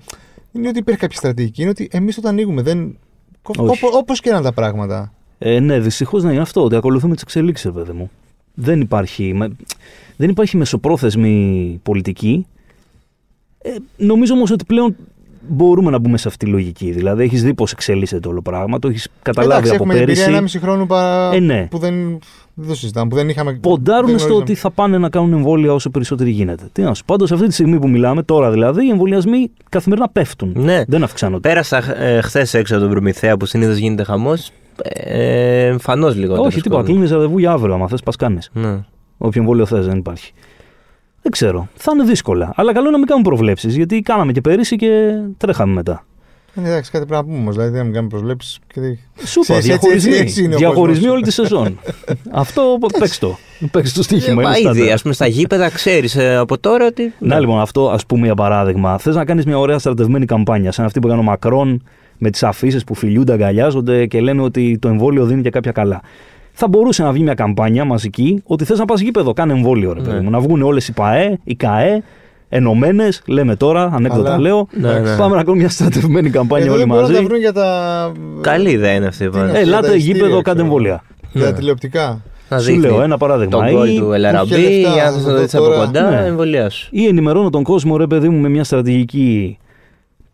[0.52, 1.62] είναι ότι υπήρχε κάποια στρατηγική.
[1.62, 2.62] Είναι ότι εμείς όταν ανοίγουμε.
[2.62, 2.98] Δεν...
[3.58, 3.86] Όχι.
[3.94, 5.14] Όπως και να είναι τα πράγματα.
[5.38, 8.12] Ε, ναι, δυστυχώς να είναι αυτό, ότι ακολουθούμε τις εξελίξεις, βέβαια μου.
[8.54, 9.56] Δεν υπάρχει, με-
[10.18, 12.46] δεν υπάρχει μεσοπρόθεσμη πολιτική.
[13.62, 14.96] Ε, νομίζω όμως ότι πλέον
[15.48, 16.92] μπορούμε να μπούμε σε αυτή τη λογική.
[16.92, 20.06] Δηλαδή, έχεις δει πώς εξελίσσεται το όλο πράγμα, το έχεις καταλάβει Εντάξει, από έχουμε την
[20.06, 20.24] πέρυσι.
[20.24, 21.34] εμπειρία 1,5 χρόνου παρα...
[21.36, 21.68] Ε, ναι.
[21.70, 22.20] που δεν,
[22.54, 23.54] δεν το συζητάμε, που δεν είχαμε.
[23.54, 24.52] Ποντάρουν δεν στο γνωρίζαμε.
[24.52, 26.64] ότι θα πάνε να κάνουν εμβόλια όσο περισσότεροι γίνεται.
[26.72, 30.10] Τι να σου πω, πάντως αυτή τη στιγμή που μιλάμε, τώρα δηλαδή, οι εμβολιασμοί καθημερινά
[30.10, 30.52] πέφτουν.
[30.56, 30.84] Ναι.
[30.88, 31.50] Δεν αυξάνονται.
[31.50, 34.52] Πέρασα ε, χθες έξω από τον Προμηθέα που συνήθως γίνεται χαμός.
[34.84, 36.46] Ε, Εμφανώς λιγότερο.
[36.48, 36.84] Όχι, τίποτα.
[36.84, 38.50] Κλείνεις ραντεβού για αύριο, άμα θες, πας κάνεις.
[38.54, 38.80] Ναι.
[39.18, 40.34] Όποιο εμβόλιο θες, δεν υπάρχει.
[41.22, 41.68] Δεν ξέρω.
[41.76, 42.54] Θα είναι δύσκολα.
[42.56, 43.76] Αλλά καλό είναι να μην κάνουμε προβλέψεις.
[43.76, 44.90] Γιατί κάναμε και πέρυσι και
[45.38, 46.06] τρέχαμε μετά.
[46.56, 47.56] Ε, Εντάξει, κάτι πρέπει να πούμε όμως.
[47.56, 48.60] Δηλαδή, δεν κάνουμε προσβλέψει.
[48.74, 48.80] Και...
[49.26, 50.16] Σου είπα, Έτσι, έτσι, διαχωρισμοί.
[50.16, 51.14] έτσι είναι ο διαχωρισμοί κόσμος.
[51.16, 51.80] όλη τη σεζόν.
[52.32, 53.38] αυτό παίξ το.
[53.72, 54.42] Παίξ το στοίχημα.
[54.42, 54.94] Ε, μα είναι ήδη, στάνταρ.
[54.94, 57.14] ας πούμε, στα γήπεδα ξέρεις από τώρα ότι.
[57.20, 58.98] Να λοιπόν, αυτό ας πούμε για παράδειγμα.
[58.98, 61.84] Θες να κάνεις μια ωραία στρατευμένη καμπάνια, σαν αυτή που έκανε ο Μακρόν
[62.18, 66.02] με τις αφήσεις που φιλιούνται, αγκαλιάζονται και λένε ότι το εμβόλιο δίνει και κάποια καλά.
[66.54, 70.00] Θα μπορούσε να βγει μια καμπάνια μαζική ότι θες να πας γήπεδο, κάνε εμβόλιο, ρε
[70.02, 70.22] παιδί Ναι.
[70.22, 70.30] μου.
[70.30, 72.04] Να βγουν όλες οι ΠΑΕ, οι ΚΑΕ,
[72.50, 74.68] ενωμένες, λέμε τώρα, ανέκδοτα Αλλά- λέω.
[74.72, 75.16] Ναι, ναι.
[75.16, 77.22] Πάμε να κάνουμε μια στρατευμένη καμπάνια Εδώ όλοι δεν μπορούν να μαζί.
[77.24, 78.12] τα βρουν για τα.
[78.42, 79.24] Καλή ιδέα είναι αυτή.
[79.24, 79.52] Τι πάντως.
[79.52, 80.42] να- Ε, για τα Ελάτε ειστήρια, γήπεδο, ξέρω.
[80.42, 81.04] κάντε εμβόλια.
[81.32, 81.56] Για τα Ναι.
[81.58, 82.22] τηλεοπτικά.
[82.50, 83.66] Να Σου δείχνει λέω ένα παράδειγμα.
[83.66, 85.86] τον κόλ Ή, του Ελαραμπή, Είχε λεφτά, για να το εδώ δει από τώρα.
[85.86, 86.26] κοντά, Ναι.
[86.28, 86.88] εμβολιά σου.
[86.92, 89.58] ή ενημερώνω τον κόσμο, ρε παιδί μου, με μια στρατηγική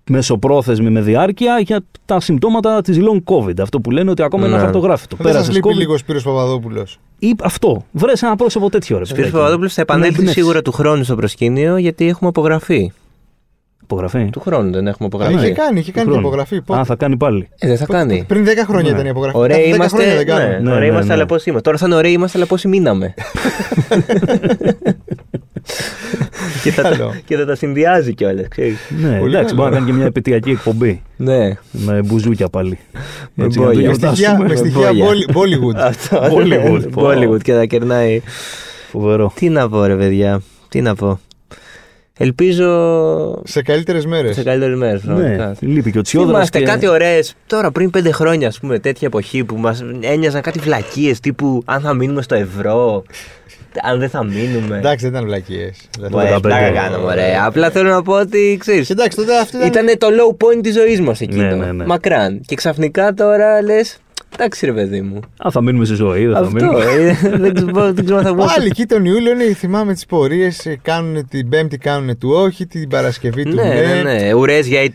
[0.09, 3.59] μεσοπρόθεσμη με διάρκεια για τα συμπτώματα της long COVID.
[3.61, 4.61] Αυτό που λένε ότι ακόμα είναι Ναι.
[4.61, 5.15] αχαρτογράφητο.
[5.15, 5.77] Δεν σας Πέρασες λείπει COVID.
[5.77, 6.99] λίγος ο Σπύρος Παπαδόπουλος.
[7.19, 7.85] Ή αυτό.
[7.91, 9.37] Βρες ένα πρόσωπο τέτοιο, ρε Σπύρος παιδάκι.
[9.37, 10.41] Παπαδόπουλος θα Να επανέλθει εμπνεύσεις.
[10.43, 12.91] σίγουρα του χρόνου στο προσκήνιο γιατί έχουμε απογραφή.
[13.83, 14.29] Υπογραφή.
[14.31, 15.45] Του χρόνου δεν έχουμε Α, απογραφή.
[15.45, 16.27] Είχε κάνει, είχε Του κάνει την χρόνου.
[16.27, 16.55] υπογραφή.
[16.57, 17.49] Α, Πότε- θα κάνει πάλι.
[17.59, 18.23] Ε, δεν θα κάνει.
[18.27, 18.95] Πριν 10 χρόνια Ναι.
[18.95, 19.37] ήταν η απογραφή.
[19.37, 20.59] Ωραίοι Κάθε 10 είμαστε, χρόνια δεν ναι, κάνουμε.
[20.59, 21.13] Ναι, ωραίοι ναι, είμαστε, ναι.
[21.13, 21.61] αλλά πώ είμαστε.
[21.61, 23.13] Τώρα θα είναι ωραίοι είμαστε, αλλά πόσοι μείναμε.
[26.63, 26.95] και, θα, Καλό.
[26.97, 28.45] τα- και θα τα συνδυάζει κιόλας.
[29.01, 29.55] Ναι, Πολύ εντάξει, καλό.
[29.55, 31.01] μπορεί να κάνει και μια επαιτειακή εκπομπή.
[31.17, 31.53] Ναι.
[31.71, 32.77] Με μπουζούκια πάλι.
[33.33, 33.87] Με Έτσι, για να το μπόλια.
[33.89, 34.47] Με στοιχεία, γιορτάσουμε.
[34.47, 35.05] με στοιχεία μπόλια.
[35.05, 35.79] Bolly- Bollywood.
[35.81, 36.21] Αυτό.
[36.31, 37.01] Bollywood, πω.
[37.07, 38.21] Bollywood και θα κερνάει.
[38.91, 39.31] Φοβερό.
[39.35, 40.41] Τι να πω, ρε παιδιά.
[40.69, 41.19] Τι να πω.
[42.17, 44.35] Ελπίζω Σε καλύτερες μέρες.
[44.35, 45.03] σε καλύτερες μέρες.
[45.03, 46.33] Ναι, λείπει και ο Τσιόδρας.
[46.33, 46.65] Θυμάστε και...
[46.65, 51.19] κάτι ωραίες τώρα πριν πέντε χρόνια, ας πούμε, τέτοια εποχή που μας ένοιαζαν κάτι βλακίες
[51.19, 53.03] τύπου αν θα μείνουμε στο ευρώ,
[53.81, 54.77] αν δεν θα μείνουμε.
[54.77, 55.77] Εντάξει, δεν ήταν βλακίες.
[56.11, 56.41] Ωραία, 85.
[56.41, 57.45] πλάκα κάναμε, ωραία.
[57.45, 58.89] Απλά θέλω να πω ότι ξέρεις.
[58.89, 59.87] Εντάξει, τότε αυτό ήταν.
[59.87, 61.43] Ήταν το low point της ζωής μας εκείνο.
[61.43, 61.85] Ναι, ναι, ναι.
[61.85, 62.41] Μακράν.
[62.45, 63.97] Και ξαφνικά τώρα λες.
[64.33, 65.19] Εντάξει, ρε παιδί μου.
[65.37, 66.51] Α, θα μείνουμε στη ζωή, δεν θα Αυτό.
[66.53, 66.83] μείνουμε.
[66.83, 68.45] ε, δεν ξέρω δεν ξέρω αν θα βγω.
[68.45, 70.77] Πάλι εκεί τον Ιούλιο είναι, θυμάμαι τις πορείες.
[70.81, 74.33] Κάνουν την Πέμπτη, κάνουν του όχι, την Παρασκευή του Ναι, ναι, ναι.
[74.33, 74.89] Ουρές για ATM.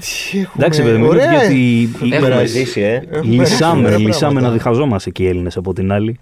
[0.00, 1.30] Τι έχουμε, Εντάξει, παιδί μου, είναι ωραία.
[1.32, 2.46] γιατί Έχουμε περάσει.
[2.58, 2.94] ζήσει, ε.
[2.94, 4.46] Έχουμε περάσει λυσάμε, ωραία λυσάμε πράγματα.
[4.46, 6.18] να διχαζόμαστε και οι Έλληνες από την άλλη.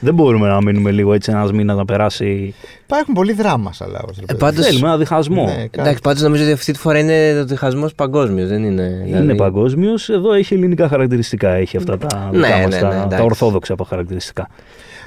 [0.00, 2.54] Δεν μπορούμε να μείνουμε λίγο έτσι ένας μήνας να περάσει.
[2.84, 4.18] Υπάρχουν πολύ δράμα σαν λαός.
[4.26, 5.44] Ε, πάντως- Θέλουμε ένα διχασμό.
[5.44, 5.80] Ναι, κάτι.
[5.80, 8.82] Εντάξει, πάντως νομίζω ότι αυτή τη φορά είναι ο διχασμός παγκόσμιος, δεν είναι.
[9.06, 10.08] Είναι δηλαδή- παγκόσμιος.
[10.08, 11.48] Εδώ έχει ελληνικά χαρακτηριστικά.
[11.50, 13.24] Έχει αυτά τα, Ναι, δικά μας, ναι, τα, ναι, τα εντάξει.
[13.24, 14.48] ορθόδοξα από χαρακτηριστικά.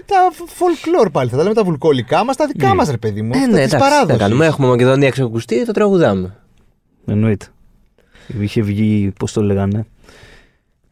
[0.06, 3.32] Τα folklore πάλι θα τα λέμε τα βουλκόλικά μας, τα δικά μας ρε παιδί μου.
[3.34, 3.76] Ε, αυτά ναι, της εντάξει.
[3.76, 4.18] Τι να παράδοσης.
[4.22, 4.46] κάνουμε.
[4.46, 6.36] Έχουμε Μακεδονία εξακουστεί, το τραγουδάμε.
[7.08, 7.46] Εννοείται.
[8.40, 9.86] Είχε βγει, πώς το λέγανε.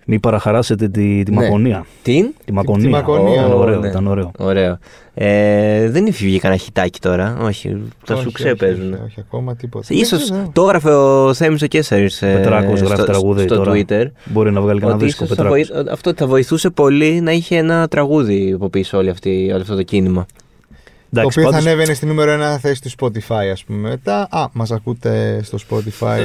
[0.06, 1.42] Μην παραχαράσετε τη, τη Ναι.
[1.44, 1.86] Μακονία.
[2.04, 2.90] Την; Τη Μακονία.
[2.90, 3.34] Μακονία.
[3.34, 3.80] Ήταν Ω, ωραίο.
[3.80, 3.88] ναι.
[3.88, 4.32] Ήταν ωραίο.
[4.38, 4.78] Ωραίο.
[5.14, 7.38] Ε, δεν είχε βγει κανένα χιτάκι τώρα.
[7.42, 7.70] Όχι,
[8.06, 8.94] τα Όχι, σου όχι, ξέπαιζουν.
[8.94, 9.86] Όχι, όχι, ακόμα τίποτα.
[9.90, 10.50] Ίσως Δεν ξέρω.
[10.54, 13.72] το έγραφε ο Θέμης ο Κέσσαρης ε, Πετράκος γράφει στο, τραγούδι στο τώρα.
[13.76, 14.06] Twitter.
[14.26, 15.70] Μπορεί να βγάλει κανένα Ότι δίσκο ίσως θα Πετράκος.
[15.72, 19.76] βοη- αυτό θα βοηθούσε πολύ να είχε ένα τραγούδι από πίσω όλη αυτή, όλο αυτό
[19.76, 20.26] το κίνημα.
[21.14, 23.90] Το Εντάξει, οποίο θα πάντως- ανέβαινε στη νούμερο 1 θέση του Spotify, ας πούμε.
[23.90, 26.20] Μετά, α, μας ακούτε στο Spotify.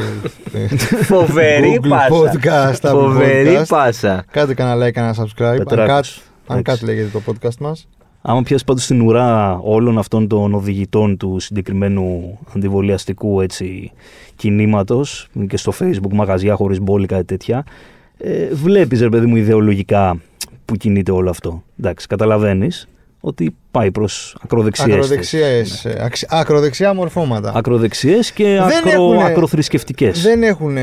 [0.53, 2.09] ε, Φοβερή Google πάσα.
[2.11, 3.65] Podcast, Apple Φοβερή Podcast.
[3.69, 4.25] πάσα.
[4.31, 5.45] Κάντε κανένα like, κανένα subscribe.
[5.45, 5.87] Αν Πετράκος.
[5.87, 6.81] κάτι, αν Εντάξει.
[6.81, 7.89] κάτι λέγεται το podcast μας.
[8.23, 13.93] Άμα πιάσεις πάντως την ουρά όλων αυτών των οδηγητών του συγκεκριμένου αντιβολιαστικού έτσι,
[14.37, 17.65] κινήματος και στο facebook μαγαζιά χωρίς μπόλικα κάτι τέτοια,
[18.19, 20.21] ε, βλέπεις ρε παιδί μου ιδεολογικά
[20.65, 21.63] που κινείται όλο αυτό.
[21.81, 22.89] Εντάξει, καταλαβαίνεις
[23.21, 25.03] ότι πάει προς ακροδεξιές θέσεις.
[25.05, 27.53] Ακροδεξιές, ε, αξι- Ακροδεξιά μορφώματα.
[27.55, 30.23] Ακροδεξιές και Δεν ακρο, έχουνε- ακροθρησκευτικές.
[30.23, 30.77] Δεν έχουν.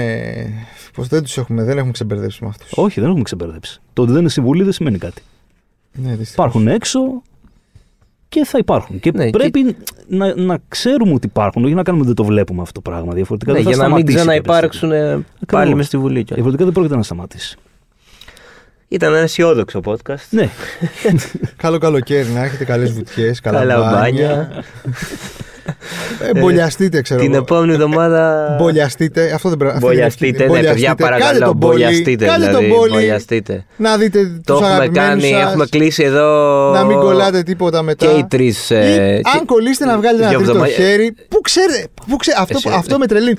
[0.93, 2.71] Πώ δεν τους έχουμε, δεν έχουμε ξεμπερδέψει με αυτούς.
[2.75, 3.81] Όχι, δεν έχουμε ξεμπερδέψει.
[3.93, 5.21] Το ότι δεν είναι συμβουλή δεν σημαίνει κάτι.
[5.91, 6.31] Ναι, δυστυχώς.
[6.33, 6.99] Υπάρχουν έξω
[8.29, 8.99] και θα υπάρχουν.
[8.99, 9.75] Και Ναι, πρέπει
[10.07, 13.13] να, να ξέρουμε ότι υπάρχουν, όχι να κάνουμε ότι δεν το βλέπουμε αυτό το πράγμα.
[13.13, 15.73] Διαφορετικά Ναι, δεν θα για να μην σταματήσει ξαναυπάρξουν ε, πάλι Ακριβώς.
[15.73, 16.13] με στη Βουλή.
[16.13, 16.29] κιόλας.
[16.33, 17.57] Διαφορετικά δεν πρόκειται να σταματήσει.
[18.93, 20.25] Ήταν ένα αισιόδοξο podcast.
[20.29, 20.49] Ναι,
[21.63, 23.99] Καλό καλοκαίρι να έχετε καλές βουτιές, καλά, Καλά μπάνια.
[24.01, 24.63] μπάνια.
[26.33, 27.41] Ε, μπολιαστείτε, ξέρω Την εγώ.
[27.41, 28.55] επόμενη εβδομάδα.
[28.59, 29.31] Μπολιαστείτε.
[29.33, 30.61] Αυτό δεν πρέπει αυτή είναι η Μπολιαστείτε, ευθύνη.
[30.61, 31.39] ναι, παιδιά, Κάντε παρακαλώ.
[31.45, 32.67] τον πόλι, Μπολιαστείτε, Κάντε δηλαδή.
[32.67, 32.91] τον πόλι.
[32.91, 33.65] Μπολιαστείτε.
[33.77, 35.41] Να δείτε Το τους έχουμε αγαπημένους κάνει, σας.
[35.49, 36.71] έχουμε κλείσει εδώ.
[36.73, 38.05] Να μην κολλάτε τίποτα μετά.
[38.05, 38.69] Και οι τρεις.
[38.69, 38.75] Ή,
[39.37, 41.15] αν κολλήσετε να βγάλετε ένα δύο τρίτο εβδομάδες- χέρι.
[41.29, 41.87] Πού ξέρετε.
[42.07, 43.37] Πού ξέ, αυτό, Εσύ, αυτό με τρελαίνει.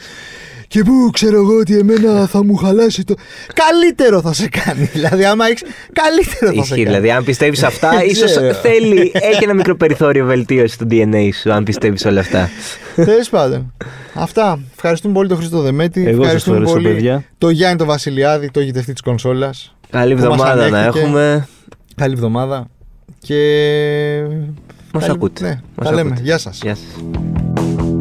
[0.74, 3.14] Και πού ξέρω εγώ ότι εμένα θα μου χαλάσει το.
[3.54, 4.84] Καλύτερο θα σε κάνει.
[4.92, 5.64] Δηλαδή, άμα έχει.
[5.92, 6.84] Καλύτερο θα σε Ισχύει, κάνει.
[6.84, 8.54] δηλαδή, αν πιστεύεις αυτά, Δεν ίσως ξέρω.
[8.54, 9.10] θέλει.
[9.14, 12.48] Έχει ένα μικρό περιθώριο βελτίωση στο DNA σου, αν πιστεύεις όλα αυτά.
[12.94, 13.72] Τέλος πάντων.
[14.14, 14.58] Αυτά.
[14.74, 16.00] Ευχαριστούμε πολύ τον Χρήστο Δεμέτη.
[16.00, 17.24] εγώ σας Ευχαριστούμε ευχαριστώ, πολύ παιδιά.
[17.38, 19.74] το Γιάννη τον Βασιλιάδη, το γητευτή της κονσόλας.
[19.90, 20.98] Καλή Που μας εβδομάδα να ανέχτηκε.
[21.04, 21.48] έχουμε.
[21.94, 22.66] Καλή εβδομάδα.
[23.18, 23.40] Και.
[24.92, 25.44] Μας Καλή- ακούτε.
[25.44, 26.08] Ναι, Μας τα λέμε.
[26.08, 26.22] ακούτε.
[26.24, 26.58] Γεια σας.
[26.62, 27.93] Γεια σας.